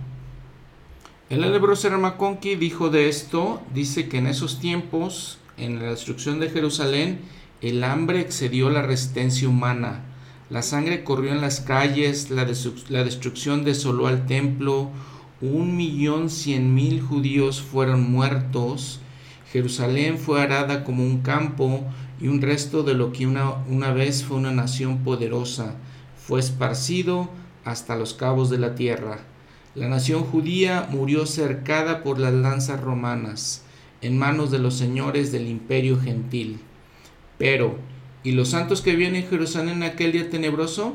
[1.29, 6.49] El hebreo Seramaconqui dijo de esto, dice que en esos tiempos en la destrucción de
[6.49, 7.19] Jerusalén,
[7.61, 10.01] el hambre excedió la resistencia humana.
[10.49, 14.89] La sangre corrió en las calles, la, destrucción desoló al templo,
[15.41, 18.99] un millón cien mil judíos fueron muertos,
[19.51, 21.84] Jerusalén fue arada como un campo
[22.21, 25.75] y un resto de lo que una, una vez fue una nación poderosa
[26.32, 27.30] fue esparcido
[27.65, 29.19] hasta los cabos de la tierra.
[29.75, 33.63] La nación judía murió cercada por las lanzas romanas
[34.01, 36.60] en manos de los señores del imperio gentil.
[37.38, 37.77] Pero,
[38.23, 40.93] ¿y los santos que vienen en Jerusalén en aquel día tenebroso?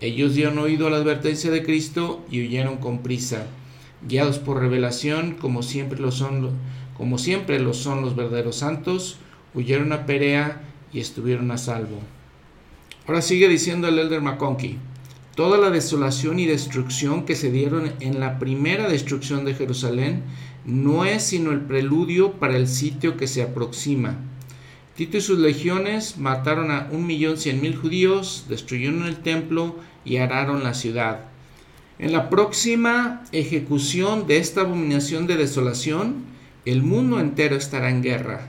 [0.00, 3.46] Ellos dieron oído a la advertencia de Cristo y huyeron con prisa,
[4.08, 6.50] guiados por revelación, como siempre lo son,
[6.96, 9.18] como siempre lo son los verdaderos santos,
[9.54, 10.62] huyeron a Perea
[10.92, 11.98] y estuvieron a salvo.
[13.06, 14.78] Ahora sigue diciendo el elder McConkie,
[15.34, 20.22] toda la desolación y destrucción que se dieron en la primera destrucción de Jerusalén
[20.64, 24.16] no es sino el preludio para el sitio que se aproxima.
[24.96, 30.18] Tito y sus legiones mataron a un millón cien mil judíos, destruyeron el templo y
[30.18, 31.33] araron la ciudad.
[31.98, 36.24] En la próxima ejecución de esta abominación de desolación,
[36.64, 38.48] el mundo entero estará en guerra.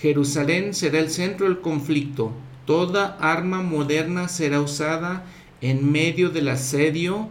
[0.00, 2.32] Jerusalén será el centro del conflicto.
[2.64, 5.24] Toda arma moderna será usada
[5.60, 7.28] en medio del asedio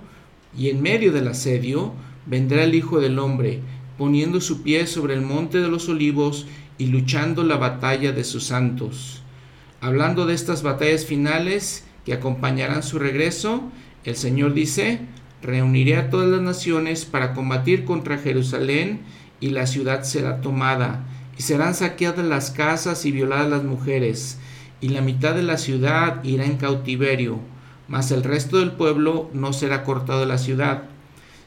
[0.58, 1.94] y en medio del asedio
[2.26, 3.62] vendrá el Hijo del Hombre
[3.98, 6.48] poniendo su pie sobre el monte de los olivos
[6.78, 9.22] y luchando la batalla de sus santos.
[9.82, 13.64] Hablando de estas batallas finales que acompañarán su regreso,
[14.04, 15.00] El Señor dice,
[15.42, 19.02] reuniré a todas las naciones para combatir contra Jerusalén
[19.40, 21.06] y la ciudad será tomada,
[21.38, 24.40] y serán saqueadas las casas y violadas las mujeres,
[24.82, 27.40] y la mitad de la ciudad irá en cautiverio,
[27.88, 30.84] mas el resto del pueblo no será cortado de la ciudad.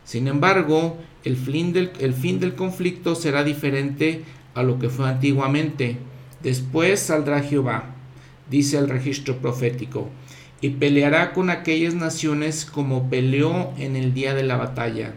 [0.05, 4.25] Sin embargo, el fin del, el fin del conflicto será diferente
[4.55, 5.99] a lo que fue antiguamente.
[6.43, 7.95] Después saldrá Jehová,
[8.51, 10.09] dice el registro profético,
[10.61, 15.15] y peleará con aquellas naciones como peleó en el día de la batalla.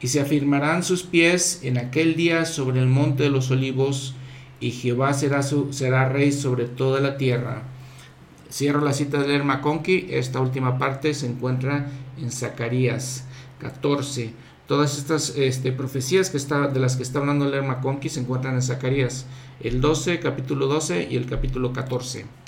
[0.00, 4.14] Y se afirmarán sus pies en aquel día sobre el monte de los olivos,
[4.60, 7.62] y Jehová será, su, será rey sobre toda la tierra.
[8.50, 10.08] Cierro la cita de leer McConkie.
[10.10, 11.88] Esta última parte se encuentra
[12.20, 13.24] en Zacarías
[13.60, 14.32] 14.
[14.66, 18.54] Todas estas este, profecías que está, de las que está hablando leer McConkie se encuentran
[18.54, 19.26] en Zacarías,
[19.60, 22.39] el 12, capítulo 12 y el capítulo 14.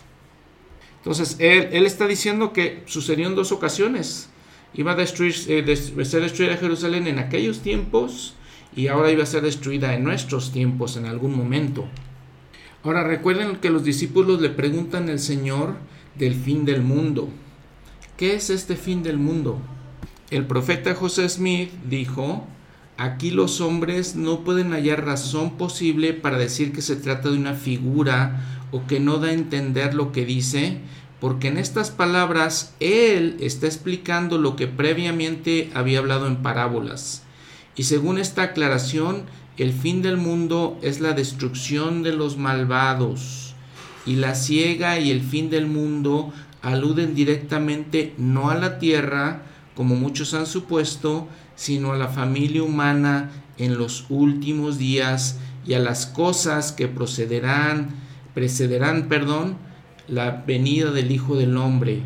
[1.02, 4.28] Entonces, él, él está diciendo que sucedió en dos ocasiones.
[4.72, 8.34] Iba a destruir, eh, ser destruida Jerusalén en aquellos tiempos
[8.76, 11.86] y ahora iba a ser destruida en nuestros tiempos en algún momento.
[12.84, 15.74] Ahora recuerden que los discípulos le preguntan al Señor
[16.16, 17.28] del fin del mundo.
[18.16, 19.58] ¿Qué es este fin del mundo?
[20.30, 22.46] El profeta José Smith dijo,
[22.96, 27.54] aquí los hombres no pueden hallar razón posible para decir que se trata de una
[27.54, 30.78] figura o que no da a entender lo que dice,
[31.20, 37.22] porque en estas palabras él está explicando lo que previamente había hablado en parábolas.
[37.76, 43.54] Y según esta aclaración, el fin del mundo es la destrucción de los malvados
[44.06, 46.32] y la ciega y el fin del mundo
[46.62, 49.42] aluden directamente no a la tierra,
[49.76, 55.78] como muchos han supuesto, sino a la familia humana en los últimos días y a
[55.78, 57.90] las cosas que procederán,
[58.35, 59.57] precederán, perdón,
[60.09, 62.03] la venida del Hijo del Hombre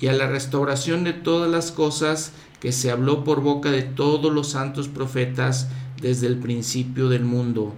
[0.00, 4.32] y a la restauración de todas las cosas que se habló por boca de todos
[4.32, 5.68] los santos profetas
[6.00, 7.74] desde el principio del mundo.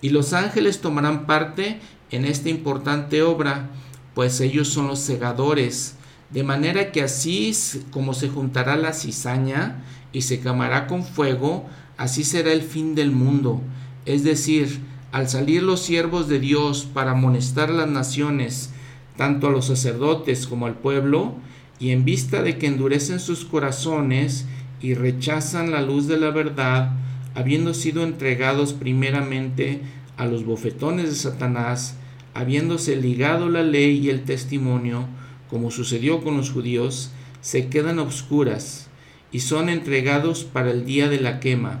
[0.00, 1.80] Y los ángeles tomarán parte
[2.10, 3.70] en esta importante obra,
[4.14, 5.96] pues ellos son los segadores,
[6.30, 7.52] de manera que así
[7.90, 13.12] como se juntará la cizaña y se quemará con fuego, así será el fin del
[13.12, 13.60] mundo.
[14.04, 14.80] Es decir,
[15.16, 18.68] al salir los siervos de Dios para amonestar las naciones,
[19.16, 21.36] tanto a los sacerdotes como al pueblo,
[21.78, 24.44] y en vista de que endurecen sus corazones
[24.78, 26.98] y rechazan la luz de la verdad,
[27.34, 29.80] habiendo sido entregados primeramente
[30.18, 31.96] a los bofetones de Satanás,
[32.34, 35.06] habiéndose ligado la ley y el testimonio,
[35.48, 38.88] como sucedió con los judíos, se quedan obscuras
[39.32, 41.80] y son entregados para el día de la quema.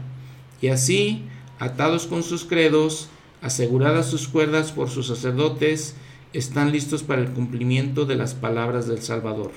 [0.62, 1.24] Y así,
[1.58, 3.10] atados con sus credos,
[3.42, 5.94] aseguradas sus cuerdas por sus sacerdotes,
[6.32, 9.52] están listos para el cumplimiento de las palabras del Salvador.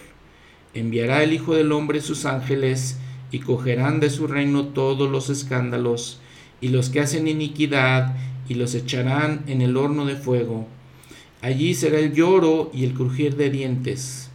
[0.74, 2.98] Enviará el Hijo del Hombre sus ángeles,
[3.32, 6.20] y cogerán de su reino todos los escándalos
[6.62, 8.16] y los que hacen iniquidad
[8.48, 10.68] y los echarán en el horno de fuego.
[11.42, 14.30] Allí será el lloro y el crujir de dientes.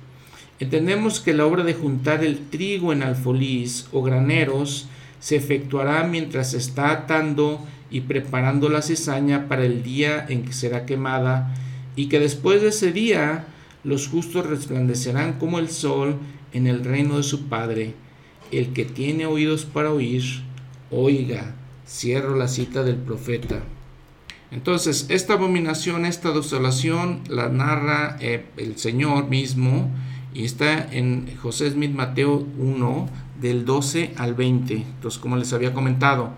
[0.61, 4.87] Entendemos que la obra de juntar el trigo en alfolís o graneros
[5.19, 7.61] se efectuará mientras se está atando
[7.95, 11.55] y preparando la cizaña para el día en que será quemada,
[11.97, 13.47] y que después de ese día
[13.85, 16.17] los justos resplandecerán como el sol
[16.53, 17.95] en el reino de su Padre
[18.59, 20.23] el que tiene oídos para oír,
[20.91, 21.55] oiga.
[21.87, 23.63] Cierro la cita del profeta.
[24.51, 29.91] Entonces, esta abominación, esta desolación, la narra eh, el Señor mismo
[30.33, 33.09] y está en José Smith Mateo 1,
[33.41, 34.75] del 12 al 20.
[34.75, 36.31] Entonces, como les había comentado,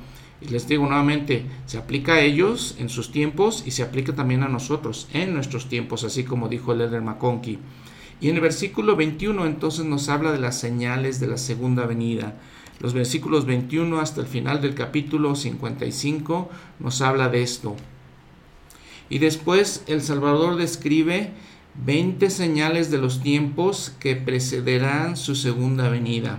[0.49, 4.49] les digo nuevamente, se aplica a ellos en sus tiempos y se aplica también a
[4.49, 7.59] nosotros en nuestros tiempos, así como dijo el Elder McConkie.
[8.21, 12.35] Y en el versículo 21 entonces nos habla de las señales de la segunda venida.
[12.81, 17.77] Los versículos 21 hasta el final del capítulo 55 nos habla de esto.
[19.09, 21.33] Y después el Salvador describe
[21.85, 26.39] 20 señales de los tiempos que precederán su segunda venida.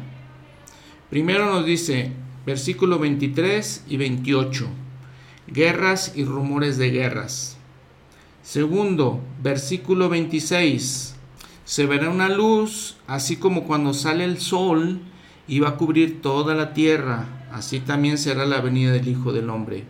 [1.10, 2.12] Primero nos dice,
[2.48, 4.70] versículo 23 y 28,
[5.48, 7.58] guerras y rumores de guerras.
[8.42, 11.18] Segundo, versículo 26,
[11.66, 15.02] se verá una luz, así como cuando sale el sol
[15.46, 19.50] y va a cubrir toda la tierra, así también será la venida del Hijo del
[19.50, 19.84] Hombre.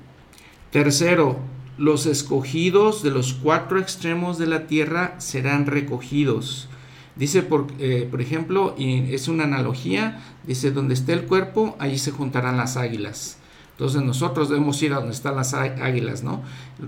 [0.71, 1.37] Tercero,
[1.77, 6.69] los escogidos de los cuatro extremos de la tierra serán recogidos.
[7.17, 11.97] Dice, por, eh, por ejemplo, y es una analogía, dice, donde esté el cuerpo, allí
[11.97, 13.37] se juntarán las águilas.
[13.71, 16.41] Entonces nosotros debemos ir a donde están las águilas, ¿no?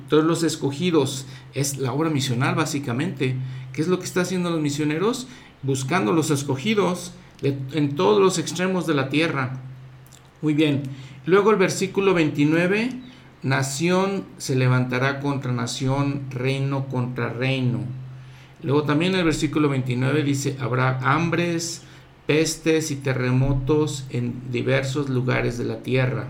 [0.08, 3.36] Todos los escogidos es la obra misional básicamente.
[3.74, 5.28] ¿Qué es lo que están haciendo los misioneros?
[5.62, 7.12] Buscando los escogidos,
[7.44, 9.62] en todos los extremos de la tierra.
[10.42, 10.82] Muy bien.
[11.26, 12.90] Luego el versículo 29,
[13.44, 17.82] nación se levantará contra nación, reino contra reino.
[18.62, 21.84] Luego también el versículo 29 dice, habrá hambres,
[22.28, 26.28] pestes y terremotos en diversos lugares de la tierra.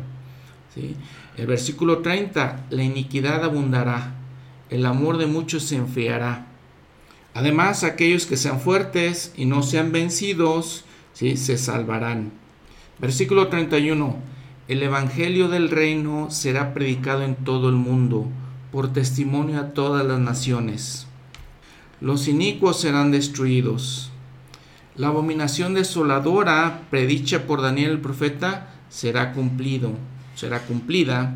[1.36, 4.16] El versículo 30, la iniquidad abundará,
[4.70, 6.48] el amor de muchos se enfriará.
[7.34, 11.38] Además, aquellos que sean fuertes y no sean vencidos, ¿sí?
[11.38, 12.32] se salvarán.
[13.00, 14.16] Versículo 31,
[14.68, 18.28] el Evangelio del reino será predicado en todo el mundo,
[18.72, 21.09] por testimonio a todas las naciones.
[22.02, 24.12] Los inicuos serán destruidos.
[24.96, 29.94] La abominación desoladora predicha por Daniel el profeta será cumplido
[30.40, 31.36] será cumplida.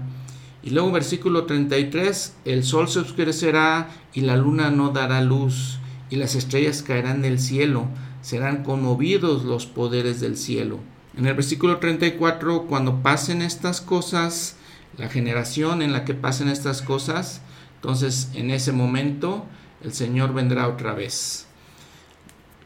[0.63, 6.15] Y luego versículo 33, el sol se oscurecerá y la luna no dará luz, y
[6.15, 7.87] las estrellas caerán del cielo,
[8.21, 10.79] serán conmovidos los poderes del cielo.
[11.17, 14.55] En el versículo 34, cuando pasen estas cosas,
[14.97, 17.41] la generación en la que pasen estas cosas,
[17.75, 19.45] entonces en ese momento
[19.83, 21.47] el Señor vendrá otra vez.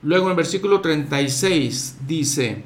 [0.01, 2.63] Luego en el versículo 36 dice,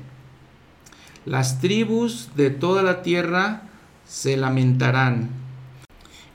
[1.25, 3.63] las tribus de toda la tierra
[4.05, 5.29] se lamentarán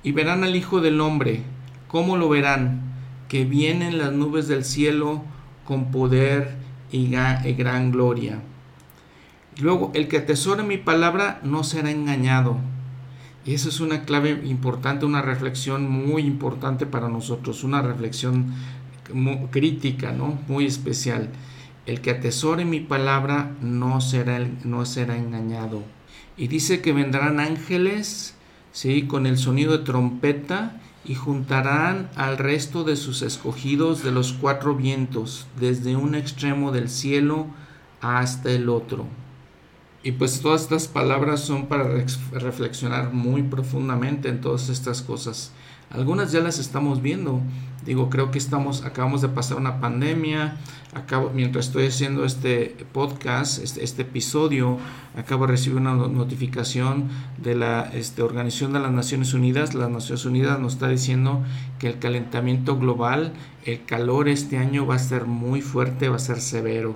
[0.03, 1.43] y verán al Hijo del Hombre.
[1.89, 2.95] ¿Cómo lo verán?
[3.29, 5.23] Que vienen las nubes del cielo
[5.65, 6.57] con poder
[6.93, 8.41] y gran gloria.
[9.59, 12.59] Luego, el que atesore mi palabra no será engañado.
[13.47, 18.53] Eso es una clave importante, una reflexión muy importante para nosotros, una reflexión
[19.53, 20.39] crítica, ¿no?
[20.49, 21.29] Muy especial.
[21.87, 25.85] El que atesore mi palabra no será, no será engañado.
[26.37, 28.35] Y dice que vendrán ángeles,
[28.73, 29.03] ¿sí?
[29.03, 34.75] Con el sonido de trompeta y juntarán al resto de sus escogidos de los cuatro
[34.75, 37.47] vientos, desde un extremo del cielo
[38.01, 39.07] hasta el otro.
[40.07, 41.83] Y pues todas estas palabras son para
[42.31, 45.51] reflexionar muy profundamente en todas estas cosas.
[45.91, 47.41] Algunas ya las estamos viendo.
[47.85, 50.59] Digo, creo que estamos, acabamos de pasar una pandemia.
[50.95, 54.79] Acabo, mientras estoy haciendo este podcast, este, este episodio,
[55.17, 59.75] acabo de recibir una notificación de la este, Organización de las Naciones Unidas.
[59.75, 61.43] Las Naciones Unidas nos está diciendo
[61.81, 63.33] que el calentamiento global,
[63.65, 66.95] el calor este año va a ser muy fuerte, va a ser severo.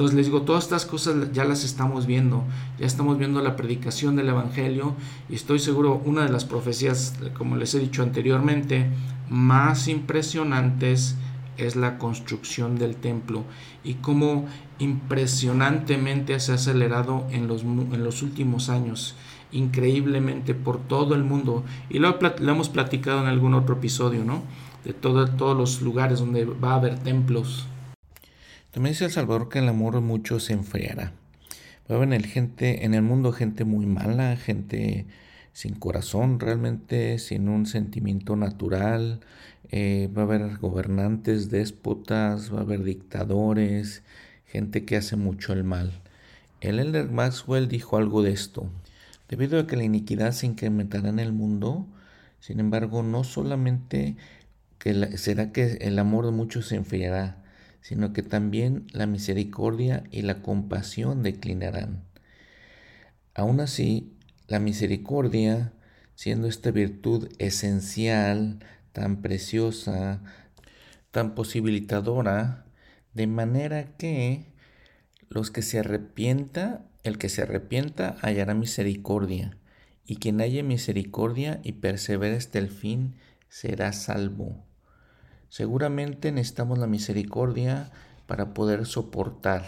[0.00, 2.44] Entonces les digo, todas estas cosas ya las estamos viendo,
[2.78, 4.94] ya estamos viendo la predicación del Evangelio
[5.28, 8.86] y estoy seguro una de las profecías, como les he dicho anteriormente,
[9.28, 11.16] más impresionantes
[11.58, 13.44] es la construcción del templo
[13.84, 14.46] y cómo
[14.78, 19.16] impresionantemente se ha acelerado en los, en los últimos años,
[19.52, 21.62] increíblemente por todo el mundo.
[21.90, 24.44] Y lo, hemos platicado en algún otro episodio, ¿no?
[24.82, 27.66] De todo, todos los lugares donde va a haber templos.
[28.70, 31.12] También dice el Salvador que el amor de muchos se enfriará.
[31.90, 35.06] Va a haber gente, en el mundo gente muy mala, gente
[35.52, 39.20] sin corazón, realmente sin un sentimiento natural.
[39.72, 44.04] Eh, va a haber gobernantes, déspotas, va a haber dictadores,
[44.46, 46.00] gente que hace mucho el mal.
[46.60, 48.70] El Elder Maxwell dijo algo de esto.
[49.28, 51.88] Debido a que la iniquidad se incrementará en el mundo,
[52.38, 54.16] sin embargo, no solamente
[54.78, 57.39] que será que el amor de muchos se enfriará,
[57.80, 62.04] sino que también la misericordia y la compasión declinarán.
[63.34, 64.12] Aún así,
[64.48, 65.72] la misericordia,
[66.14, 68.58] siendo esta virtud esencial,
[68.92, 70.22] tan preciosa,
[71.10, 72.66] tan posibilitadora,
[73.14, 74.44] de manera que
[75.28, 79.56] los que se arrepienta, el que se arrepienta hallará misericordia,
[80.04, 83.14] y quien haya misericordia y persevere hasta el fin
[83.48, 84.69] será salvo.
[85.50, 87.90] Seguramente necesitamos la misericordia
[88.26, 89.66] para poder soportar,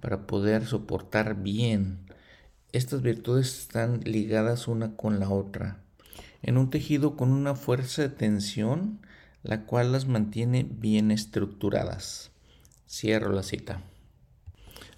[0.00, 1.98] para poder soportar bien.
[2.72, 5.82] Estas virtudes están ligadas una con la otra,
[6.40, 9.00] en un tejido con una fuerza de tensión,
[9.42, 12.30] la cual las mantiene bien estructuradas.
[12.88, 13.82] Cierro la cita.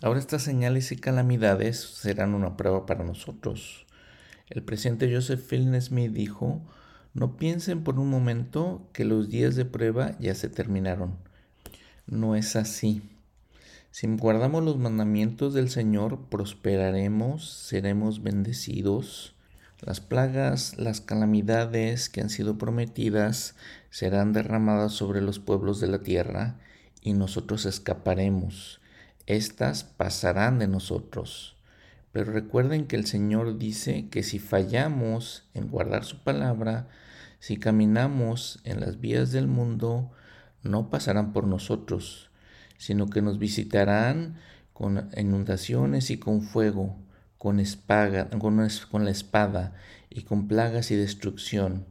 [0.01, 3.85] Ahora estas señales y calamidades serán una prueba para nosotros.
[4.49, 6.63] El presidente Joseph Fielding Smith dijo,
[7.19, 11.17] no piensen por un momento que los días de prueba ya se terminaron.
[12.07, 13.03] No es así.
[13.91, 19.35] Si guardamos los mandamientos del Señor, prosperaremos, seremos bendecidos.
[19.81, 23.57] Las plagas, las calamidades que han sido prometidas
[23.91, 26.55] serán derramadas sobre los pueblos de la tierra
[27.03, 28.81] y nosotros escaparemos.
[29.27, 31.57] Estas pasarán de nosotros.
[32.13, 36.89] Pero recuerden que el Señor dice que si fallamos en guardar su palabra,
[37.41, 40.11] si caminamos en las vías del mundo,
[40.63, 42.31] no pasarán por nosotros,
[42.79, 44.37] sino que nos visitarán
[44.73, 46.97] con inundaciones y con fuego,
[47.37, 48.57] con, espada, con,
[49.05, 49.75] la espada
[50.11, 51.87] y con plagas y destrucción.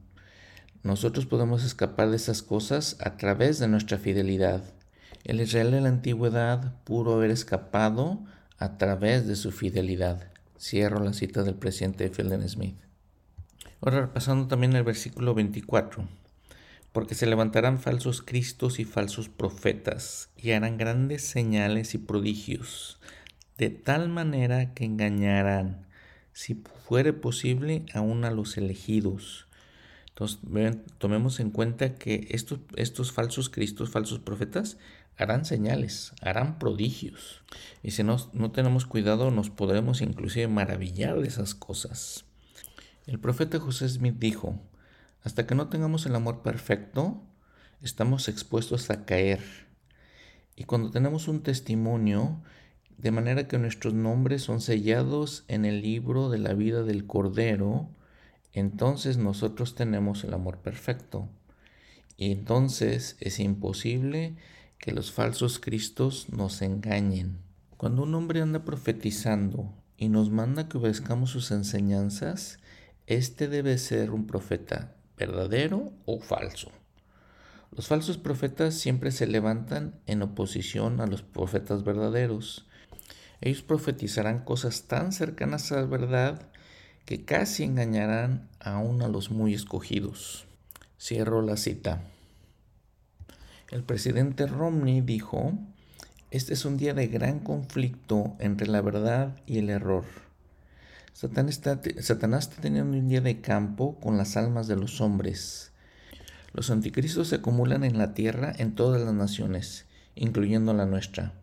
[0.84, 4.64] Nosotros podemos escapar de esas cosas a través de nuestra fidelidad.
[5.24, 8.24] El Israel de la antigüedad pudo haber escapado
[8.58, 10.32] a través de su fidelidad.
[10.60, 12.87] Cierro la cita del presidente Felden Smith.
[13.80, 16.08] Ahora repasando también el versículo 24.
[16.92, 23.00] Porque se levantarán falsos cristos y falsos profetas y harán grandes señales y prodigios,
[23.58, 25.86] de tal manera que engañarán,
[26.34, 26.56] si
[26.88, 29.48] fuere posible, aún a los elegidos.
[30.10, 30.40] Entonces,
[30.98, 34.78] tomemos en cuenta que estos, estos falsos cristos, falsos profetas,
[35.18, 37.44] harán señales, harán prodigios.
[37.84, 42.27] Y si no, no tenemos cuidado, nos podremos inclusive maravillar de esas cosas.
[43.08, 44.60] El profeta José Smith dijo,
[45.24, 47.24] hasta que no tengamos el amor perfecto,
[47.82, 49.40] estamos expuestos a caer.
[50.58, 52.42] Y cuando tenemos un testimonio,
[52.98, 57.90] de manera que nuestros nombres son sellados en el libro de la vida del Cordero,
[58.52, 61.30] entonces nosotros tenemos el amor perfecto.
[62.18, 64.36] Y entonces es imposible
[64.80, 67.40] que los falsos cristos nos engañen.
[67.78, 72.60] Cuando un hombre anda profetizando y nos manda que obedezcamos sus enseñanzas,
[73.08, 76.72] este debe ser un profeta verdadero o falso.
[77.72, 82.68] Los falsos profetas siempre se levantan en oposición a los profetas verdaderos.
[83.40, 86.50] Ellos profetizarán cosas tan cercanas a la verdad
[87.06, 90.46] que casi engañarán aún a los muy escogidos.
[91.00, 92.02] Cierro la cita.
[93.72, 95.54] El presidente Romney dijo,
[96.30, 100.27] este es un día de gran conflicto entre la verdad y el error.
[101.18, 105.72] Satanás está, Satanás está teniendo un día de campo con las almas de los hombres.
[106.54, 111.34] Los anticristos se acumulan en la tierra en todas las naciones, incluyendo la nuestra.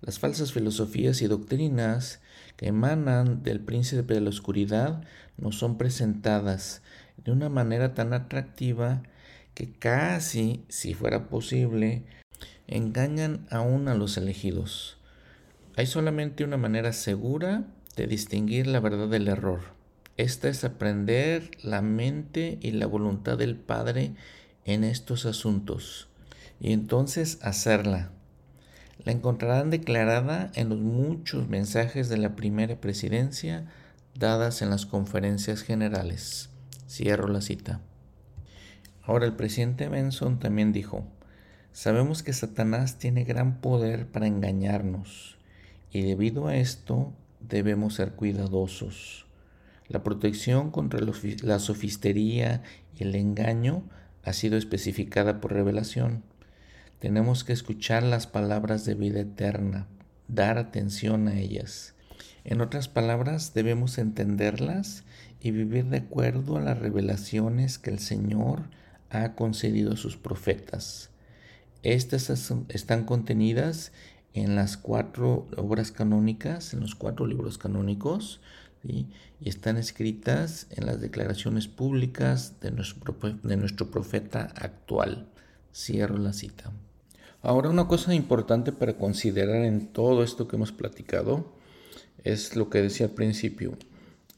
[0.00, 2.18] Las falsas filosofías y doctrinas
[2.56, 5.04] que emanan del príncipe de la oscuridad
[5.36, 6.82] nos son presentadas
[7.24, 9.04] de una manera tan atractiva
[9.54, 12.02] que casi, si fuera posible,
[12.66, 14.98] engañan aún a los elegidos.
[15.76, 17.62] Hay solamente una manera segura
[17.96, 19.60] de distinguir la verdad del error.
[20.16, 24.14] Esta es aprender la mente y la voluntad del Padre
[24.64, 26.08] en estos asuntos
[26.60, 28.10] y entonces hacerla.
[29.04, 33.66] La encontrarán declarada en los muchos mensajes de la primera presidencia
[34.14, 36.50] dadas en las conferencias generales.
[36.88, 37.80] Cierro la cita.
[39.02, 41.04] Ahora el presidente Benson también dijo,
[41.72, 45.36] sabemos que Satanás tiene gran poder para engañarnos
[45.90, 47.12] y debido a esto
[47.48, 49.26] debemos ser cuidadosos.
[49.88, 52.62] La protección contra la sofistería
[52.98, 53.84] y el engaño
[54.22, 56.22] ha sido especificada por revelación.
[56.98, 59.86] Tenemos que escuchar las palabras de vida eterna,
[60.28, 61.94] dar atención a ellas.
[62.44, 65.04] En otras palabras, debemos entenderlas
[65.40, 68.70] y vivir de acuerdo a las revelaciones que el Señor
[69.10, 71.10] ha concedido a sus profetas.
[71.82, 72.30] Estas
[72.70, 73.92] están contenidas
[74.34, 78.40] en las cuatro obras canónicas, en los cuatro libros canónicos,
[78.82, 79.06] y
[79.40, 85.28] están escritas en las declaraciones públicas de nuestro, de nuestro profeta actual.
[85.72, 86.70] Cierro la cita.
[87.40, 91.52] Ahora una cosa importante para considerar en todo esto que hemos platicado
[92.22, 93.76] es lo que decía al principio.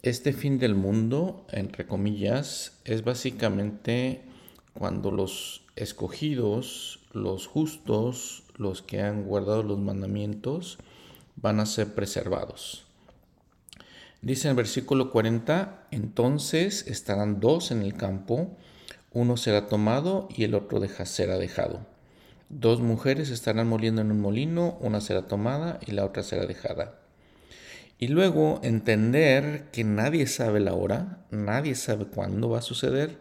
[0.02, 4.22] Este fin del mundo, entre comillas, es básicamente
[4.74, 10.78] cuando los escogidos, los justos, los que han guardado los mandamientos,
[11.36, 12.84] van a ser preservados.
[14.22, 18.56] Dice en el versículo 40, entonces estarán dos en el campo,
[19.12, 21.86] uno será tomado y el otro será dejado.
[22.48, 27.00] Dos mujeres estarán moliendo en un molino, una será tomada y la otra será dejada.
[27.98, 33.18] Y luego entender que nadie sabe la hora, nadie sabe cuándo va a suceder,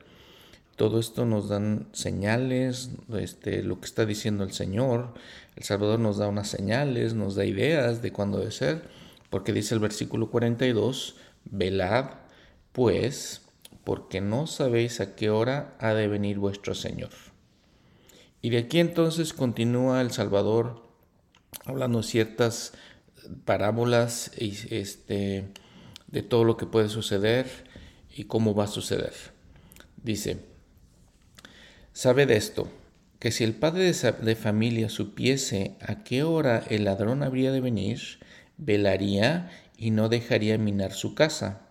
[0.75, 5.13] todo esto nos dan señales, este, lo que está diciendo el Señor.
[5.55, 8.83] El Salvador nos da unas señales, nos da ideas de cuándo debe ser,
[9.29, 11.15] porque dice el versículo 42,
[11.45, 12.07] velad
[12.73, 13.41] pues,
[13.85, 17.11] porque no sabéis a qué hora ha de venir vuestro Señor.
[18.41, 20.83] Y de aquí entonces continúa el Salvador
[21.63, 22.73] hablando ciertas
[23.45, 25.47] parábolas este,
[26.07, 27.47] de todo lo que puede suceder
[28.13, 29.13] y cómo va a suceder.
[30.03, 30.54] Dice,
[31.95, 32.67] Sabe de esto,
[33.19, 38.01] que si el padre de familia supiese a qué hora el ladrón habría de venir,
[38.57, 41.61] velaría y no dejaría minar su casa.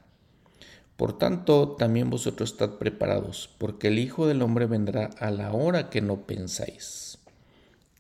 [0.97, 5.91] Por tanto, también vosotros estad preparados, porque el Hijo del Hombre vendrá a la hora
[5.91, 7.19] que no pensáis.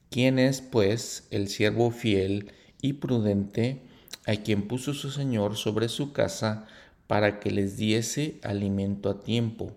[0.08, 3.82] ¿Quién es, pues, el siervo fiel y prudente,
[4.24, 6.64] a quien puso su Señor sobre su casa
[7.06, 9.74] para que les diese alimento a tiempo.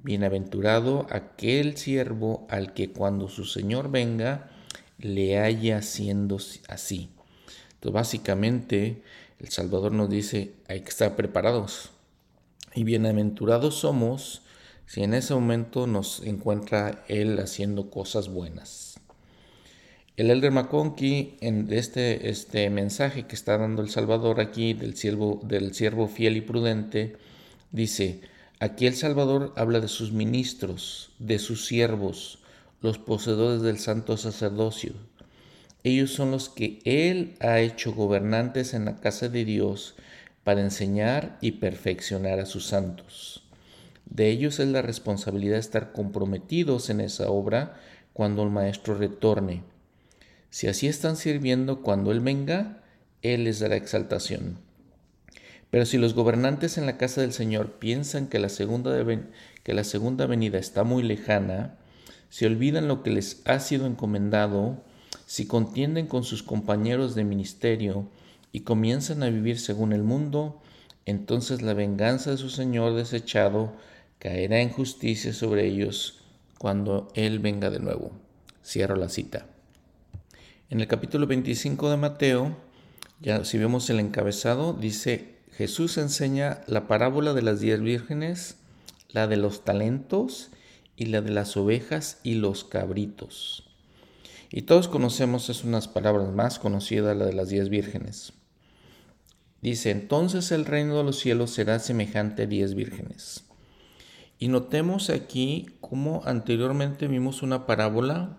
[0.00, 4.48] Bienaventurado aquel siervo al que cuando su Señor venga
[4.98, 6.38] le haya haciendo
[6.68, 7.10] así.
[7.74, 9.02] Entonces básicamente
[9.40, 11.90] el Salvador nos dice hay que estar preparados.
[12.74, 14.42] Y bienaventurados somos
[14.86, 19.00] si en ese momento nos encuentra Él haciendo cosas buenas.
[20.16, 25.40] El Elder McConkie, en este, este mensaje que está dando el Salvador aquí del siervo,
[25.44, 27.16] del siervo fiel y prudente,
[27.70, 28.20] dice,
[28.60, 32.38] aquí el Salvador habla de sus ministros, de sus siervos,
[32.80, 34.92] los poseedores del santo sacerdocio.
[35.84, 39.94] Ellos son los que Él ha hecho gobernantes en la casa de Dios
[40.44, 43.44] para enseñar y perfeccionar a sus santos.
[44.06, 47.80] De ellos es la responsabilidad estar comprometidos en esa obra
[48.12, 49.62] cuando el Maestro retorne
[50.50, 52.82] si así están sirviendo cuando Él venga,
[53.22, 54.58] Él les dará exaltación.
[55.70, 58.96] Pero si los gobernantes en la casa del Señor piensan que la segunda,
[59.62, 61.76] que la segunda venida está muy lejana,
[62.30, 64.82] si olvidan lo que les ha sido encomendado,
[65.26, 68.08] si contienden con sus compañeros de ministerio
[68.52, 70.62] y comienzan a vivir según el mundo,
[71.04, 73.74] entonces la venganza de su Señor desechado
[74.18, 76.20] caerá en justicia sobre ellos
[76.58, 78.12] cuando Él venga de nuevo.
[78.64, 79.46] Cierro la cita.
[80.70, 82.56] En el capítulo 25 de Mateo,
[83.20, 88.58] ya si vemos el encabezado, dice, Jesús enseña la parábola de las diez vírgenes,
[89.08, 90.50] la de los talentos
[90.94, 93.68] y la de las ovejas y los cabritos.
[94.52, 98.34] Y todos conocemos, es unas palabras más conocidas, la de las diez vírgenes.
[99.60, 103.42] Dice, entonces el reino de los cielos será semejante a diez vírgenes.
[104.38, 108.38] Y notemos aquí cómo anteriormente vimos una parábola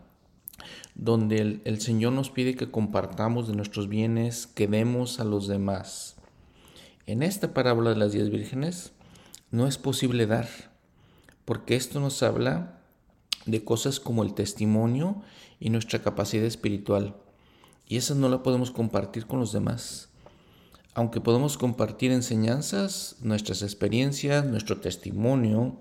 [0.95, 6.15] donde el, Señor nos pide que compartamos de nuestros bienes, que demos a los demás.
[7.09, 8.91] En esta parábola de las diez vírgenes
[9.49, 10.47] no es posible dar,
[11.43, 12.83] porque esto nos habla
[13.47, 15.23] de cosas como el testimonio
[15.59, 17.15] y nuestra capacidad espiritual.
[17.87, 20.09] Y esa no la podemos compartir con los demás.
[20.93, 25.79] Aunque podemos compartir enseñanzas, nuestras experiencias, nuestro testimonio,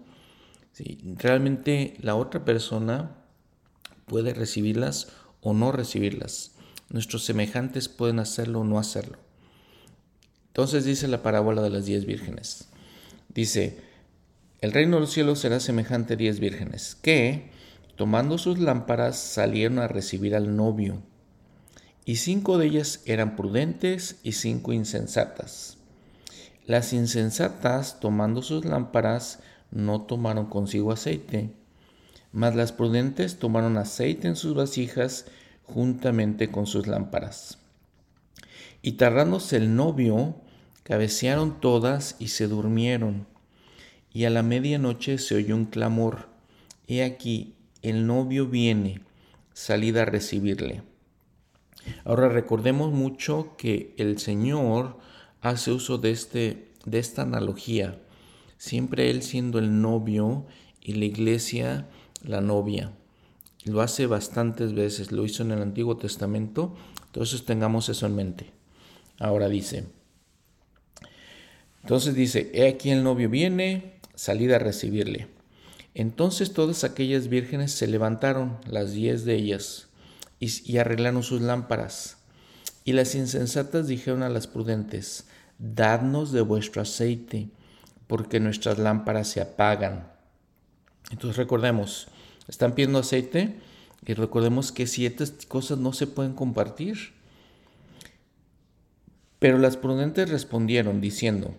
[1.19, 3.19] realmente la otra persona
[4.07, 5.09] puede recibirlas
[5.43, 6.53] o no recibirlas.
[6.89, 9.28] Nuestros semejantes pueden hacerlo o no hacerlo.
[10.59, 12.67] Entonces dice la parábola de las diez vírgenes.
[13.29, 13.79] Dice,
[14.61, 17.53] el reino de los cielos será semejante a diez vírgenes, que,
[17.95, 21.01] tomando sus lámparas, salieron a recibir al novio.
[22.05, 25.79] Y cinco de ellas eran prudentes y cinco insensatas.
[26.67, 29.39] Las insensatas, tomando sus lámparas,
[29.71, 31.53] no tomaron consigo aceite
[32.33, 35.27] mas las prudentes tomaron aceite en sus vasijas
[35.63, 37.59] juntamente con sus lámparas.
[38.83, 40.35] Y tardándose el novio,
[40.89, 43.27] cabecearon todas y se durmieron.
[44.11, 46.31] Y a la medianoche se oyó un clamor.
[46.87, 49.03] He aquí, el novio viene,
[49.53, 50.83] salida a recibirle.
[52.05, 54.97] Ahora recordemos mucho que el Señor
[55.43, 58.01] hace uso de, este, de esta analogía,
[58.57, 60.47] siempre Él siendo el novio
[60.81, 61.87] y la iglesia
[62.25, 62.93] la novia.
[63.65, 66.75] Lo hace bastantes veces, lo hizo en el Antiguo Testamento,
[67.07, 68.51] entonces tengamos eso en mente.
[69.19, 69.98] Ahora dice,
[71.89, 75.27] entonces dice, he aquí el novio viene, salida a recibirle.
[75.95, 79.89] Entonces todas aquellas vírgenes se levantaron, las diez de ellas,
[80.39, 82.19] y, y arreglaron sus lámparas.
[82.85, 85.29] Y las insensatas dijeron a las prudentes,
[85.59, 87.49] dadnos de vuestro aceite,
[88.07, 90.13] porque nuestras lámparas se apagan.
[91.11, 92.09] Entonces recordemos,
[92.49, 93.61] están pidiendo aceite
[94.05, 97.15] y recordemos que siete cosas no se pueden compartir.
[99.39, 101.55] Pero las prudentes respondieron diciendo,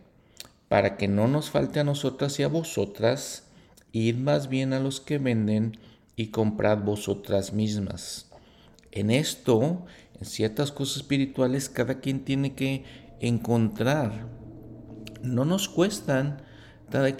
[0.69, 3.43] para que no nos falte a nosotras y a vosotras,
[3.91, 5.77] id más bien a los que venden
[6.15, 8.29] y comprad vosotras mismas.
[8.91, 9.85] En esto,
[10.17, 12.85] en ciertas cosas espirituales, cada quien tiene que
[13.19, 14.27] encontrar.
[15.21, 16.43] No nos cuestan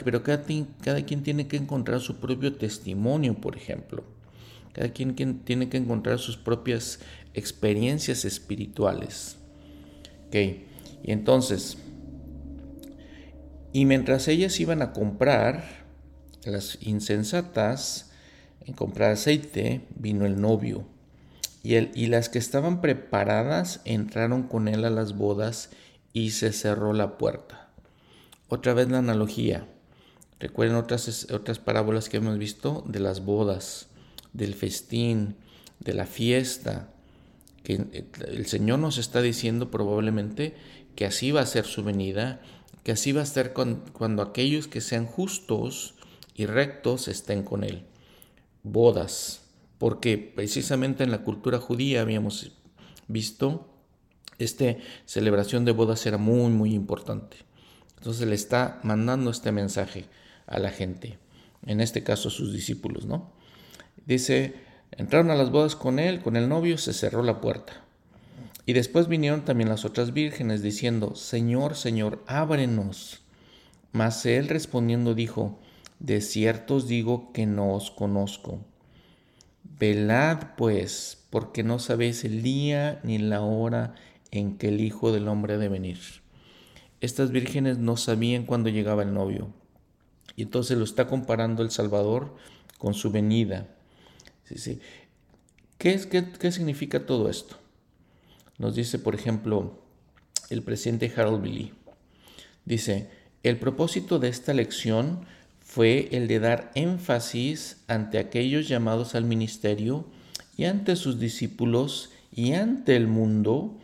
[0.03, 0.43] pero cada,
[0.81, 4.03] cada quien tiene que encontrar su propio testimonio, por ejemplo.
[4.73, 6.99] Cada quien, tiene que encontrar sus propias
[7.33, 9.37] experiencias espirituales.
[10.27, 10.35] Ok,
[11.03, 11.77] y entonces,
[13.71, 15.85] y mientras ellas iban a comprar,
[16.43, 18.11] las insensatas,
[18.65, 20.85] en comprar aceite, vino el novio.
[21.63, 25.69] Y, él, y las que estaban preparadas entraron con él a las bodas
[26.13, 27.69] y se cerró la puerta.
[28.47, 29.67] Otra vez la analogía.
[30.39, 33.87] Recuerden otras, otras parábolas que hemos visto de las bodas,
[34.33, 35.35] del festín,
[35.79, 36.89] de la fiesta.
[37.63, 40.55] que el Señor nos está diciendo probablemente
[40.95, 42.41] que así va a ser su venida,
[42.83, 45.95] que así va a ser cuando aquellos que sean justos
[46.35, 47.83] y rectos estén con Él.
[48.63, 49.41] Bodas,
[49.77, 52.51] porque precisamente en la cultura judía habíamos
[53.07, 53.67] visto,
[54.37, 54.75] esta
[55.05, 57.37] celebración de bodas era muy, muy importante.
[57.97, 60.05] Entonces le está mandando este mensaje
[60.47, 61.19] a la gente,
[61.65, 63.33] en este caso a sus discípulos, ¿no?
[64.05, 64.55] Dice,
[64.91, 67.83] entraron a las bodas con él, con el novio, se cerró la puerta.
[68.69, 73.23] Y después vinieron también las otras vírgenes diciendo, Señor, Señor, ábrenos.
[73.93, 75.57] Mas él respondiendo dijo,
[75.97, 78.63] De cierto os digo que no os conozco.
[79.79, 83.95] Velad pues, porque no sabéis el día ni la hora
[84.29, 85.97] en que el Hijo del Hombre ha de venir.
[87.01, 89.51] Estas vírgenes no sabían cuándo llegaba el novio.
[90.35, 92.35] Y entonces lo está comparando el Salvador
[92.77, 93.65] con su venida.
[94.43, 94.79] Sí,
[95.79, 97.57] ¿Qué, es, qué, ¿Qué significa todo esto?
[98.59, 99.79] Nos dice, por ejemplo,
[100.49, 101.73] el presidente Harold Billy.
[102.65, 103.09] Dice,
[103.41, 105.21] el propósito de esta lección
[105.61, 110.05] fue el de dar énfasis ante aquellos llamados al ministerio
[110.57, 113.77] y ante sus discípulos y ante el mundo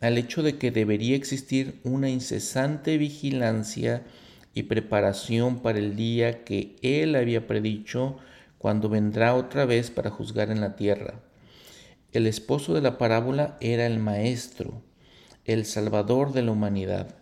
[0.00, 4.02] al hecho de que debería existir una incesante vigilancia
[4.54, 8.16] y preparación para el día que él había predicho
[8.58, 11.20] cuando vendrá otra vez para juzgar en la tierra.
[12.12, 14.82] El esposo de la parábola era el Maestro,
[15.46, 17.14] el Salvador de la humanidad.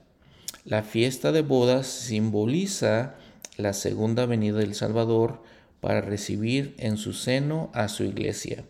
[0.65, 3.15] La fiesta de bodas simboliza
[3.57, 5.45] la segunda venida del Salvador
[5.81, 8.65] para recibir en su seno a su iglesia.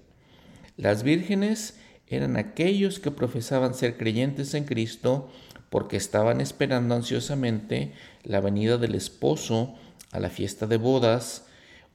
[0.77, 5.31] Las vírgenes eran aquellos que profesaban ser creyentes en Cristo
[5.71, 7.95] porque estaban esperando ansiosamente
[8.25, 9.75] la venida del esposo
[10.13, 11.47] a la fiesta de bodas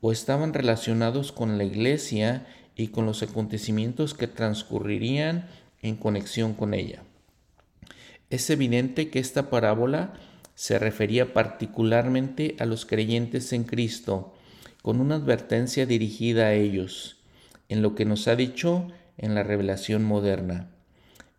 [0.02, 5.48] o estaban relacionados con la iglesia y con los acontecimientos que transcurrirían
[5.82, 7.04] en conexión con ella.
[8.30, 10.14] Es evidente que esta parábola
[10.56, 14.34] se refería particularmente a los creyentes en Cristo,
[14.82, 17.18] con una advertencia dirigida a ellos,
[17.70, 20.70] en lo que nos ha dicho en la revelación moderna.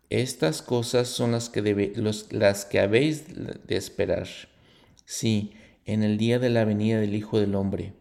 [0.09, 1.93] Estas cosas son las que,
[2.31, 3.25] las que habéis
[3.67, 4.27] de esperar,
[5.05, 5.51] sí,
[5.85, 7.93] en el día de la venida del Hijo del Hombre.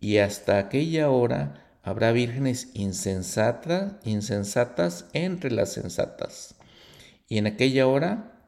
[0.00, 6.56] Y hasta aquella hora habrá vírgenes insensatas, insensatas entre las sensatas.
[7.28, 8.42] Y en aquella hora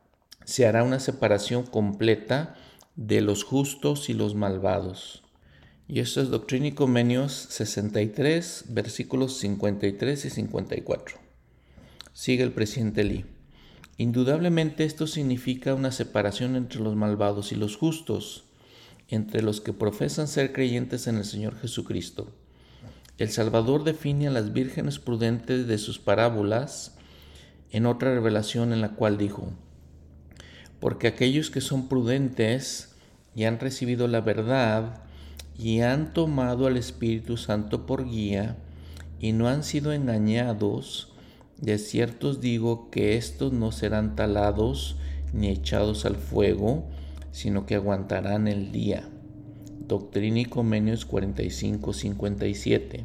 [0.45, 2.57] se hará una separación completa
[2.97, 5.23] de los justos y los malvados.
[5.87, 11.19] Y esto es Doctrina y Convenios 63, versículos 53 y 54.
[12.13, 13.25] Sigue el presidente Lee.
[13.99, 18.47] Indudablemente esto significa una separación entre los malvados y los justos,
[19.07, 22.35] entre los que profesan ser creyentes en el Señor Jesucristo.
[23.19, 26.97] El Salvador define a las vírgenes prudentes de sus parábolas
[27.73, 29.53] en otra revelación en la cual dijo,
[30.79, 32.95] porque aquellos que son prudentes
[33.35, 35.03] y han recibido la verdad
[35.59, 38.57] y han tomado al Espíritu Santo por guía
[39.19, 41.13] y no han sido engañados,
[41.61, 44.97] de cierto os digo que estos no serán talados
[45.33, 46.89] ni echados al fuego,
[47.33, 49.09] sino que aguantarán el día.
[49.89, 53.05] Doctrina y Comenios 45-57.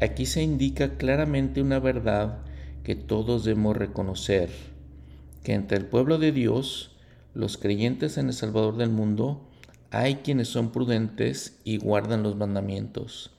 [0.00, 2.38] Aquí se indica claramente una verdad
[2.82, 4.50] que todos debemos reconocer
[5.44, 6.96] que entre el pueblo de Dios,
[7.34, 9.48] los creyentes en el Salvador del mundo,
[9.90, 13.30] hay quienes son prudentes y guardan los mandamientos.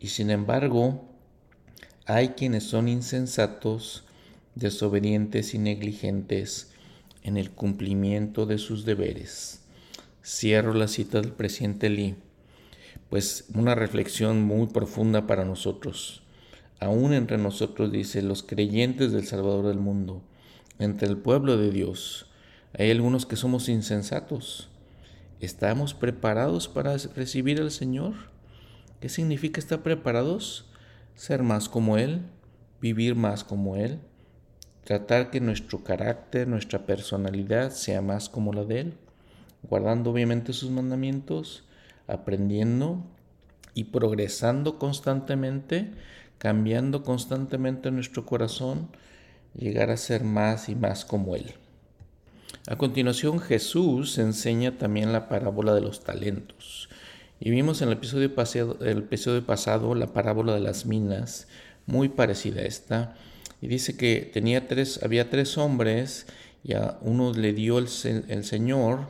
[0.00, 1.04] Y sin embargo,
[2.06, 4.04] hay quienes son insensatos,
[4.54, 6.72] desobedientes y negligentes
[7.22, 9.63] en el cumplimiento de sus deberes.
[10.26, 12.16] Cierro la cita del presidente Lee,
[13.10, 16.22] pues una reflexión muy profunda para nosotros.
[16.80, 20.22] Aún entre nosotros, dice, los creyentes del Salvador del mundo,
[20.78, 22.30] entre el pueblo de Dios.
[22.72, 24.70] Hay algunos que somos insensatos.
[25.40, 28.14] ¿Estamos preparados para recibir al Señor?
[29.00, 30.70] ¿Qué significa estar preparados?
[31.14, 32.22] Ser más como Él,
[32.80, 34.00] vivir más como Él,
[34.84, 38.94] tratar que nuestro carácter, nuestra personalidad sea más como la de Él,
[39.68, 41.64] guardando obviamente sus mandamientos,
[42.06, 43.04] aprendiendo
[43.74, 45.92] y progresando constantemente,
[46.38, 48.88] cambiando constantemente nuestro corazón
[49.54, 51.54] llegar a ser más y más como Él.
[52.66, 56.88] A continuación Jesús enseña también la parábola de los talentos.
[57.40, 58.34] Y vimos en el episodio,
[59.44, 61.46] pasado, la parábola de las minas,
[61.86, 63.16] muy parecida a esta.
[63.60, 66.26] Y dice que tenía tres, había tres hombres
[66.62, 67.88] y a uno le dio el,
[68.28, 69.08] el Señor,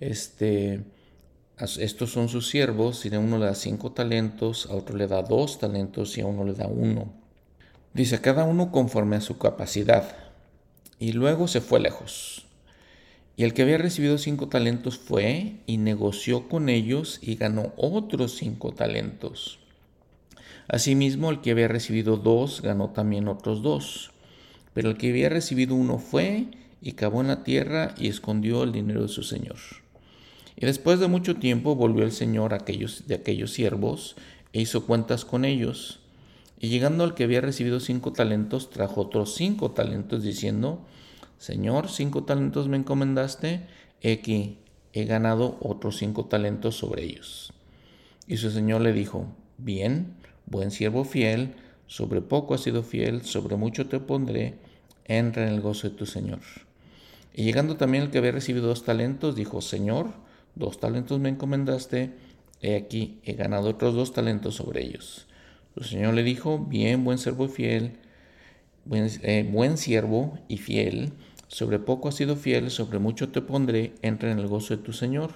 [0.00, 0.84] este,
[1.78, 5.22] estos son sus siervos, y a uno le da cinco talentos, a otro le da
[5.22, 7.12] dos talentos y a uno le da uno.
[7.94, 10.16] Dice, cada uno conforme a su capacidad.
[10.98, 12.46] Y luego se fue lejos.
[13.36, 18.36] Y el que había recibido cinco talentos fue y negoció con ellos y ganó otros
[18.36, 19.58] cinco talentos.
[20.68, 24.10] Asimismo, el que había recibido dos ganó también otros dos.
[24.74, 26.46] Pero el que había recibido uno fue
[26.82, 29.56] y cavó en la tierra y escondió el dinero de su señor.
[30.56, 34.16] Y después de mucho tiempo volvió el señor aquellos, de aquellos siervos
[34.52, 36.00] e hizo cuentas con ellos.
[36.58, 40.80] Y llegando al que había recibido cinco talentos, trajo otros cinco talentos, diciendo,
[41.38, 43.66] Señor, cinco talentos me encomendaste,
[44.00, 44.58] he aquí,
[44.94, 47.52] he ganado otros cinco talentos sobre ellos.
[48.26, 49.26] Y su señor le dijo,
[49.58, 51.54] Bien, buen siervo fiel,
[51.86, 54.54] sobre poco has sido fiel, sobre mucho te pondré,
[55.06, 56.40] entra en el gozo de tu Señor.
[57.32, 60.08] Y llegando también el que había recibido dos talentos, dijo, Señor,
[60.56, 62.14] dos talentos me encomendaste,
[62.60, 65.26] he aquí, he ganado otros dos talentos sobre ellos.
[65.76, 67.98] Su Señor le dijo, bien, buen siervo fiel,
[68.84, 71.12] buen, eh, buen siervo y fiel,
[71.48, 74.92] sobre poco has sido fiel, sobre mucho te pondré, entra en el gozo de tu
[74.92, 75.30] Señor.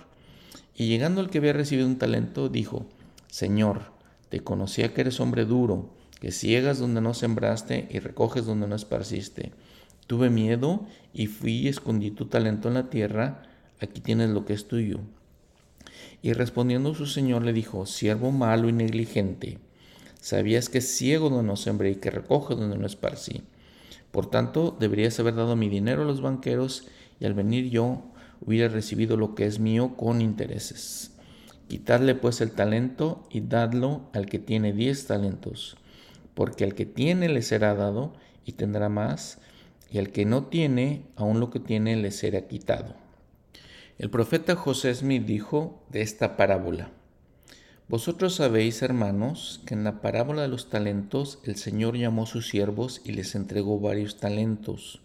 [0.74, 2.86] Y llegando el que había recibido un talento, dijo,
[3.28, 3.92] Señor,
[4.28, 5.90] te conocía que eres hombre duro,
[6.20, 9.52] que ciegas donde no sembraste y recoges donde no esparciste.
[10.06, 13.42] Tuve miedo y fui y escondí tu talento en la tierra,
[13.80, 15.00] aquí tienes lo que es tuyo.
[16.22, 19.58] Y respondiendo su señor le dijo, siervo malo y negligente,
[20.20, 23.42] Sabías que ciego donde no sembré y que recoge donde no esparcí.
[24.10, 26.86] Por tanto, deberías haber dado mi dinero a los banqueros
[27.18, 28.02] y al venir yo
[28.44, 31.12] hubiera recibido lo que es mío con intereses.
[31.68, 35.76] Quitadle pues el talento y dadlo al que tiene diez talentos,
[36.34, 38.12] porque al que tiene le será dado
[38.44, 39.38] y tendrá más,
[39.90, 42.99] y al que no tiene, aún lo que tiene le será quitado.
[44.00, 46.90] El profeta José Smith dijo de esta parábola,
[47.86, 52.48] vosotros sabéis, hermanos, que en la parábola de los talentos el Señor llamó a sus
[52.48, 55.02] siervos y les entregó varios talentos,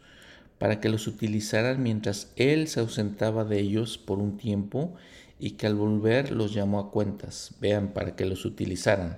[0.60, 4.96] para que los utilizaran mientras Él se ausentaba de ellos por un tiempo,
[5.42, 9.18] y que al volver los llamó a cuentas, vean, para que los utilizaran.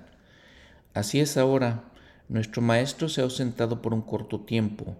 [0.95, 1.84] Así es ahora,
[2.30, 4.95] nuestro Maestro se ha ausentado por un corto tiempo,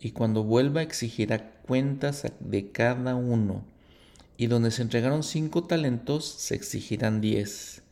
[0.00, 3.73] y cuando vuelva exigirá cuentas de cada uno,
[4.36, 7.84] y donde se entregaron cinco talentos, se exigirán diez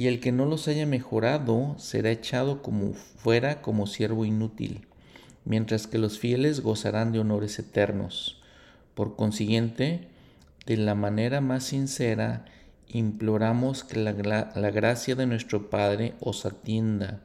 [0.00, 4.86] y el que no los haya mejorado será echado como fuera como siervo inútil,
[5.44, 8.40] mientras que los fieles gozarán de honores eternos.
[8.94, 10.08] Por consiguiente,
[10.64, 12.46] de la manera más sincera,
[12.88, 17.20] imploramos que la, la gracia de nuestro Padre os atienda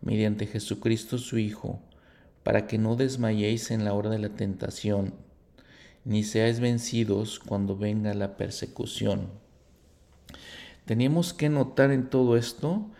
[0.00, 1.80] mediante Jesucristo su Hijo,
[2.44, 5.14] para que no desmayéis en la hora de la tentación,
[6.04, 9.28] ni seáis vencidos cuando venga la persecución.
[10.84, 12.90] Teníamos que notar en todo esto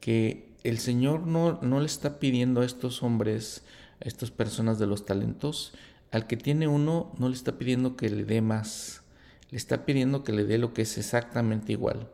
[0.00, 3.62] que el Señor no, no le está pidiendo a estos hombres,
[4.04, 5.72] a estas personas de los talentos,
[6.12, 9.02] al que tiene uno no le está pidiendo que le dé más,
[9.50, 12.08] le está pidiendo que le dé lo que es exactamente igual.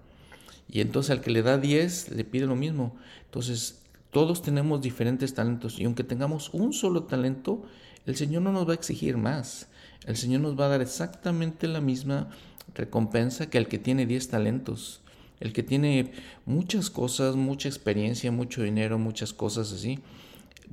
[0.70, 2.96] Y entonces al que le da 10 le pide lo mismo.
[3.24, 7.62] Entonces todos tenemos diferentes talentos y aunque tengamos un solo talento,
[8.06, 9.67] el Señor no nos va a exigir más.
[10.08, 12.30] El Señor nos va a dar exactamente la misma
[12.74, 15.02] recompensa que al que tiene 10 talentos.
[15.38, 16.12] El que tiene
[16.46, 19.98] muchas cosas, mucha experiencia, mucho dinero, muchas cosas así,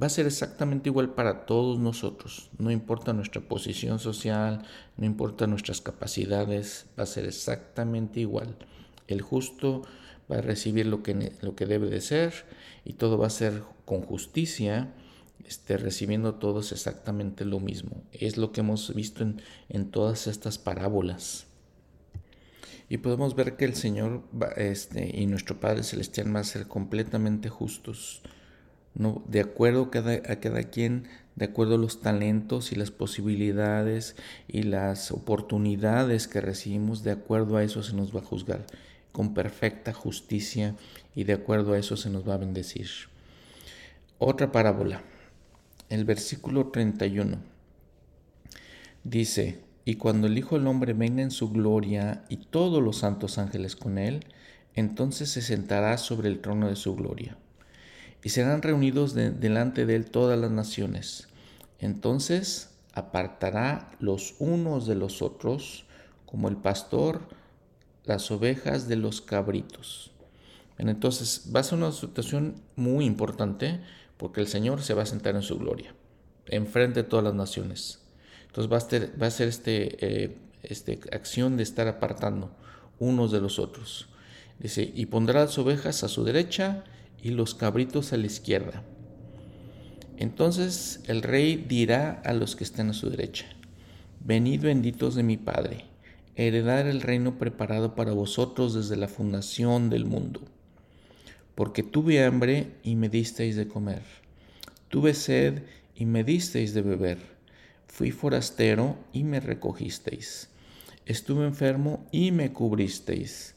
[0.01, 2.49] va a ser exactamente igual para todos nosotros.
[2.59, 4.61] No importa nuestra posición social,
[4.95, 8.55] no importa nuestras capacidades, va a ser exactamente igual.
[9.09, 9.81] El justo
[10.31, 12.45] va a recibir lo que, lo que debe de ser
[12.85, 14.93] y todo va a ser con justicia,
[15.47, 18.03] este, recibiendo todos exactamente lo mismo.
[18.11, 21.47] Es lo que hemos visto en, en todas estas parábolas.
[22.87, 24.23] Y podemos ver que el Señor
[24.57, 28.21] este, y nuestro Padre Celestial van a ser completamente justos,
[28.93, 29.23] ¿no?
[29.27, 34.15] de acuerdo a cada quien, de acuerdo a los talentos y las posibilidades
[34.47, 38.65] y las oportunidades que recibimos, de acuerdo a eso se nos va a juzgar
[39.11, 40.75] con perfecta justicia
[41.15, 42.89] y de acuerdo a eso se nos va a bendecir.
[44.19, 45.01] Otra parábola,
[45.89, 47.37] el versículo 31,
[49.03, 53.37] dice, y cuando el Hijo del Hombre venga en su gloria y todos los santos
[53.37, 54.25] ángeles con él,
[54.73, 57.37] entonces se sentará sobre el trono de su gloria.
[58.23, 61.27] Y serán reunidos delante de él todas las naciones.
[61.79, 65.85] Entonces apartará los unos de los otros,
[66.25, 67.21] como el pastor
[68.05, 70.11] las ovejas de los cabritos.
[70.77, 73.81] Entonces va a ser una situación muy importante
[74.17, 75.93] porque el Señor se va a sentar en su gloria,
[76.47, 77.99] enfrente de todas las naciones.
[78.47, 82.51] Entonces va a ser, va este, eh, este, acción de estar apartando
[82.99, 84.07] unos de los otros.
[84.59, 86.83] Dice, y pondrá las ovejas a su derecha
[87.21, 88.83] y los cabritos a la izquierda.
[90.17, 93.45] Entonces el rey dirá a los que estén a su derecha,
[94.27, 95.85] Venid benditos de mi Padre,
[96.35, 100.41] heredar el reino preparado para vosotros desde la fundación del mundo.
[101.55, 104.03] Porque tuve hambre y me disteis de comer,
[104.89, 105.63] tuve sed
[105.95, 107.17] y me disteis de beber,
[107.87, 110.49] fui forastero y me recogisteis,
[111.05, 113.55] estuve enfermo y me cubristeis.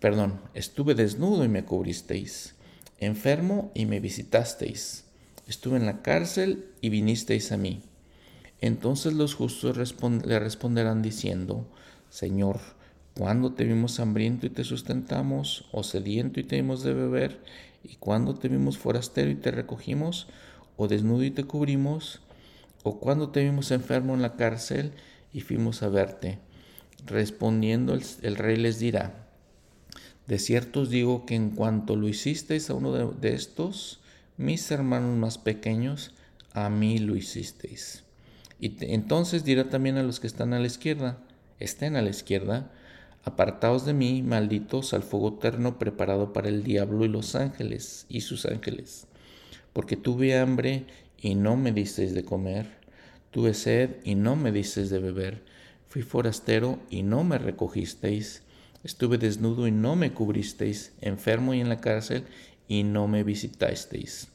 [0.00, 2.54] Perdón, estuve desnudo y me cubristeis,
[2.98, 5.04] enfermo y me visitasteis,
[5.46, 7.82] estuve en la cárcel y vinisteis a mí.
[8.62, 11.66] Entonces los justos le responderán diciendo,
[12.08, 12.60] Señor,
[13.16, 17.40] ¿cuándo te vimos hambriento y te sustentamos, o sediento y te dimos de beber?
[17.82, 20.26] ¿Y cuándo te vimos forastero y te recogimos,
[20.76, 22.20] o desnudo y te cubrimos?
[22.82, 24.92] ¿O cuándo te vimos enfermo en la cárcel
[25.32, 26.38] y fuimos a verte?
[27.06, 29.26] Respondiendo el, rey les dirá,
[30.26, 34.00] de cierto os digo que en cuanto lo hicisteis a uno de, de estos,
[34.36, 36.14] mis hermanos más pequeños,
[36.52, 38.04] a mí lo hicisteis.
[38.58, 41.18] Y entonces dirá también a los que están a la izquierda,
[41.58, 42.70] estén a la izquierda,
[43.24, 48.20] apartaos de mí, malditos, al fuego eterno preparado para el diablo y los ángeles y
[48.20, 49.06] sus ángeles.
[49.72, 50.86] Porque tuve hambre
[51.20, 52.66] y no me disteis de comer,
[53.30, 55.42] tuve sed y no me disteis de beber,
[55.88, 58.42] fui forastero y no me recogisteis,
[58.84, 62.24] estuve desnudo y no me cubristeis, enfermo y en la cárcel
[62.68, 64.28] y no me visitasteis.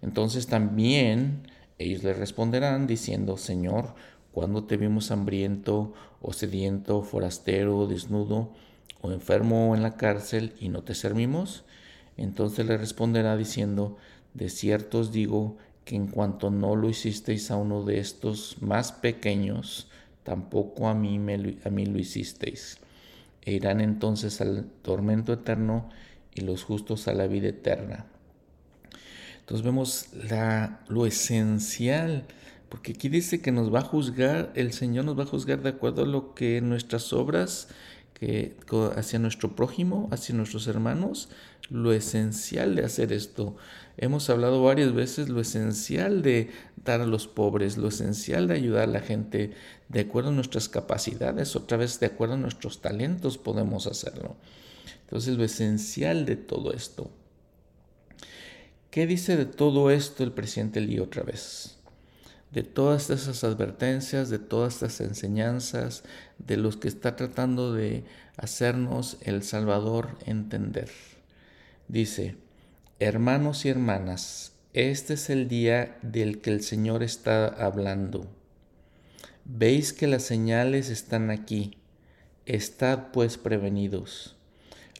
[0.00, 3.94] Entonces también ellos le responderán diciendo, Señor,
[4.32, 8.52] ¿cuándo te vimos hambriento o sediento, forastero, desnudo
[9.00, 11.64] o enfermo en la cárcel y no te servimos?
[12.16, 13.96] Entonces le responderá diciendo,
[14.34, 18.92] de cierto os digo que en cuanto no lo hicisteis a uno de estos más
[18.92, 19.88] pequeños,
[20.22, 22.78] tampoco a mí, me, a mí lo hicisteis.
[23.44, 25.88] E irán entonces al tormento eterno
[26.34, 28.06] y los justos a la vida eterna.
[29.40, 32.24] Entonces vemos la, lo esencial,
[32.72, 35.68] porque aquí dice que nos va a juzgar, el Señor nos va a juzgar de
[35.68, 37.68] acuerdo a lo que nuestras obras,
[38.14, 38.56] que
[38.96, 41.28] hacia nuestro prójimo, hacia nuestros hermanos,
[41.68, 43.56] lo esencial de hacer esto.
[43.98, 46.48] Hemos hablado varias veces lo esencial de
[46.82, 49.52] dar a los pobres, lo esencial de ayudar a la gente
[49.90, 54.36] de acuerdo a nuestras capacidades, otra vez de acuerdo a nuestros talentos podemos hacerlo.
[55.02, 57.10] Entonces lo esencial de todo esto.
[58.90, 61.81] ¿Qué dice de todo esto el presidente Lee otra vez?
[62.52, 66.04] De todas esas advertencias, de todas estas enseñanzas,
[66.38, 68.04] de los que está tratando de
[68.36, 70.90] hacernos el Salvador entender.
[71.88, 72.36] Dice,
[73.00, 78.26] hermanos y hermanas, este es el día del que el Señor está hablando.
[79.44, 81.76] Veis que las señales están aquí.
[82.46, 84.36] Estad pues prevenidos.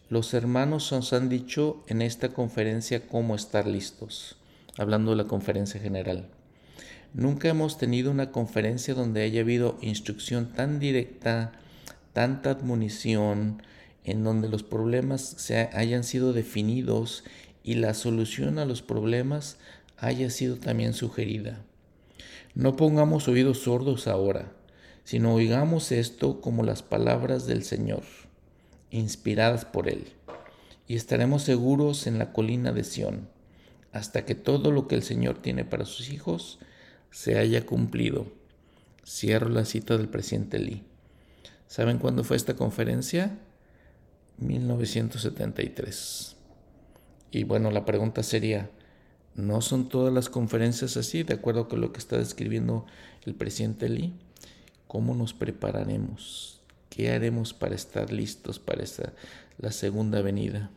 [0.09, 4.37] Los hermanos nos han dicho en esta conferencia cómo estar listos,
[4.77, 6.29] hablando de la conferencia general.
[7.15, 11.53] Nunca hemos tenido una conferencia donde haya habido instrucción tan directa,
[12.13, 13.63] tanta admonición,
[14.05, 17.25] en donde los problemas se hayan sido definidos
[17.63, 19.59] y la solución a los problemas
[19.99, 21.61] haya sido también sugerida.
[22.55, 24.53] No pongamos oídos sordos ahora,
[25.05, 28.03] sino oigamos esto como las palabras del Señor
[28.91, 30.13] inspiradas por Él,
[30.87, 33.29] y estaremos seguros en la colina de Sión,
[33.91, 36.59] hasta que todo lo que el Señor tiene para sus hijos
[37.13, 38.27] se haya cumplido.
[39.07, 40.83] Cierro la cita del presidente Lee.
[41.69, 43.39] ¿Saben cuándo fue esta conferencia?
[44.39, 46.37] 1973.
[47.31, 48.71] Y bueno, la pregunta sería,
[49.35, 52.87] ¿no son todas las conferencias así, de acuerdo con lo que está describiendo
[53.25, 54.15] el presidente Lee?
[54.89, 56.61] ¿Cómo nos prepararemos?
[56.91, 59.13] ¿Qué haremos para estar listos para esa,
[59.59, 60.71] la segunda venida?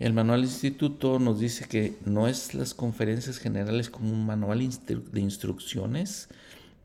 [0.00, 5.20] El manual instituto nos dice que no es las conferencias generales como un manual de
[5.20, 6.28] instrucciones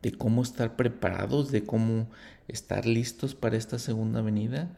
[0.02, 2.08] de cómo estar preparados, de cómo
[2.46, 4.70] estar listos para esta segunda venida.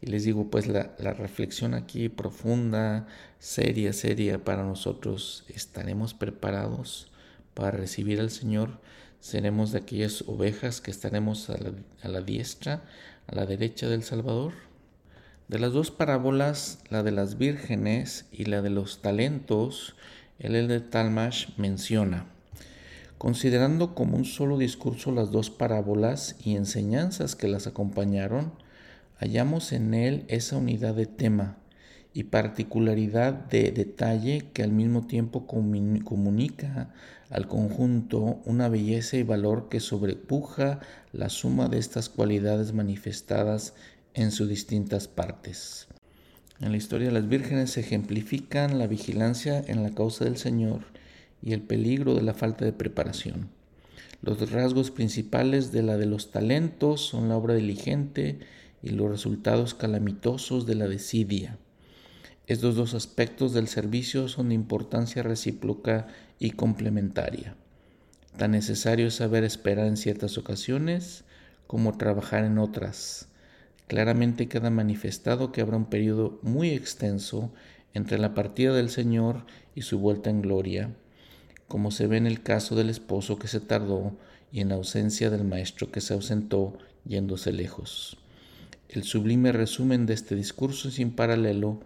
[0.00, 3.08] Y les digo, pues la, la reflexión aquí profunda,
[3.40, 7.10] seria, seria para nosotros, ¿estaremos preparados
[7.54, 8.78] para recibir al Señor?
[9.20, 11.58] seremos de aquellas ovejas que estaremos a
[12.08, 12.82] la, diestra,
[13.26, 14.54] a la derecha del Salvador.
[15.50, 19.96] De las dos parábolas, la de las vírgenes y la de los talentos,
[20.38, 22.26] el de Talmash menciona,
[23.18, 28.52] considerando como un solo discurso las dos parábolas y enseñanzas que las acompañaron,
[29.18, 31.56] hallamos en él esa unidad de tema
[32.14, 36.94] y particularidad de detalle que al mismo tiempo comunica
[37.28, 40.78] al conjunto una belleza y valor que sobrepuja
[41.12, 43.74] la suma de estas cualidades manifestadas
[44.14, 45.88] en sus distintas partes.
[46.60, 50.82] En la historia de las vírgenes se ejemplifican la vigilancia en la causa del Señor
[51.42, 53.48] y el peligro de la falta de preparación.
[54.22, 58.40] Los rasgos principales de la de los talentos son la obra diligente
[58.82, 61.58] y los resultados calamitosos de la desidia.
[62.46, 66.08] Estos dos aspectos del servicio son de importancia recíproca
[66.38, 67.56] y complementaria.
[68.36, 71.24] Tan necesario es saber esperar en ciertas ocasiones
[71.66, 73.29] como trabajar en otras.
[73.90, 77.52] Claramente queda manifestado que habrá un periodo muy extenso
[77.92, 80.94] entre la partida del Señor y su vuelta en gloria,
[81.66, 84.16] como se ve en el caso del esposo que se tardó
[84.52, 88.16] y en ausencia del maestro que se ausentó yéndose lejos.
[88.88, 91.80] El sublime resumen de este discurso sin paralelo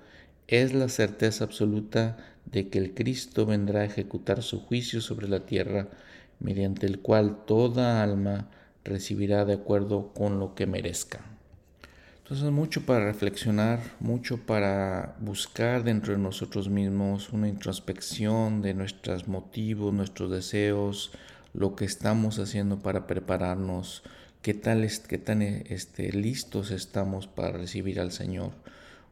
[0.47, 5.47] es la certeza absoluta de que el Cristo vendrá a ejecutar su juicio sobre la
[5.47, 5.89] tierra,
[6.39, 8.51] mediante el cual toda alma
[8.85, 11.34] recibirá de acuerdo con lo que merezca.
[12.25, 19.29] Entonces mucho para reflexionar, mucho para buscar dentro de nosotros mismos una introspección de nuestros
[19.29, 21.13] motivos, nuestros deseos,
[21.53, 24.05] lo que estamos haciendo para prepararnos,
[24.41, 28.53] qué tal qué tan este, listos estamos para recibir al Señor.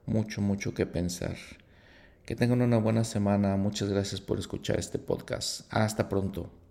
[0.07, 1.37] Mucho, mucho que pensar.
[2.25, 3.57] Que tengan una buena semana.
[3.57, 5.67] Muchas gracias por escuchar este podcast.
[5.69, 6.62] Hasta pronto.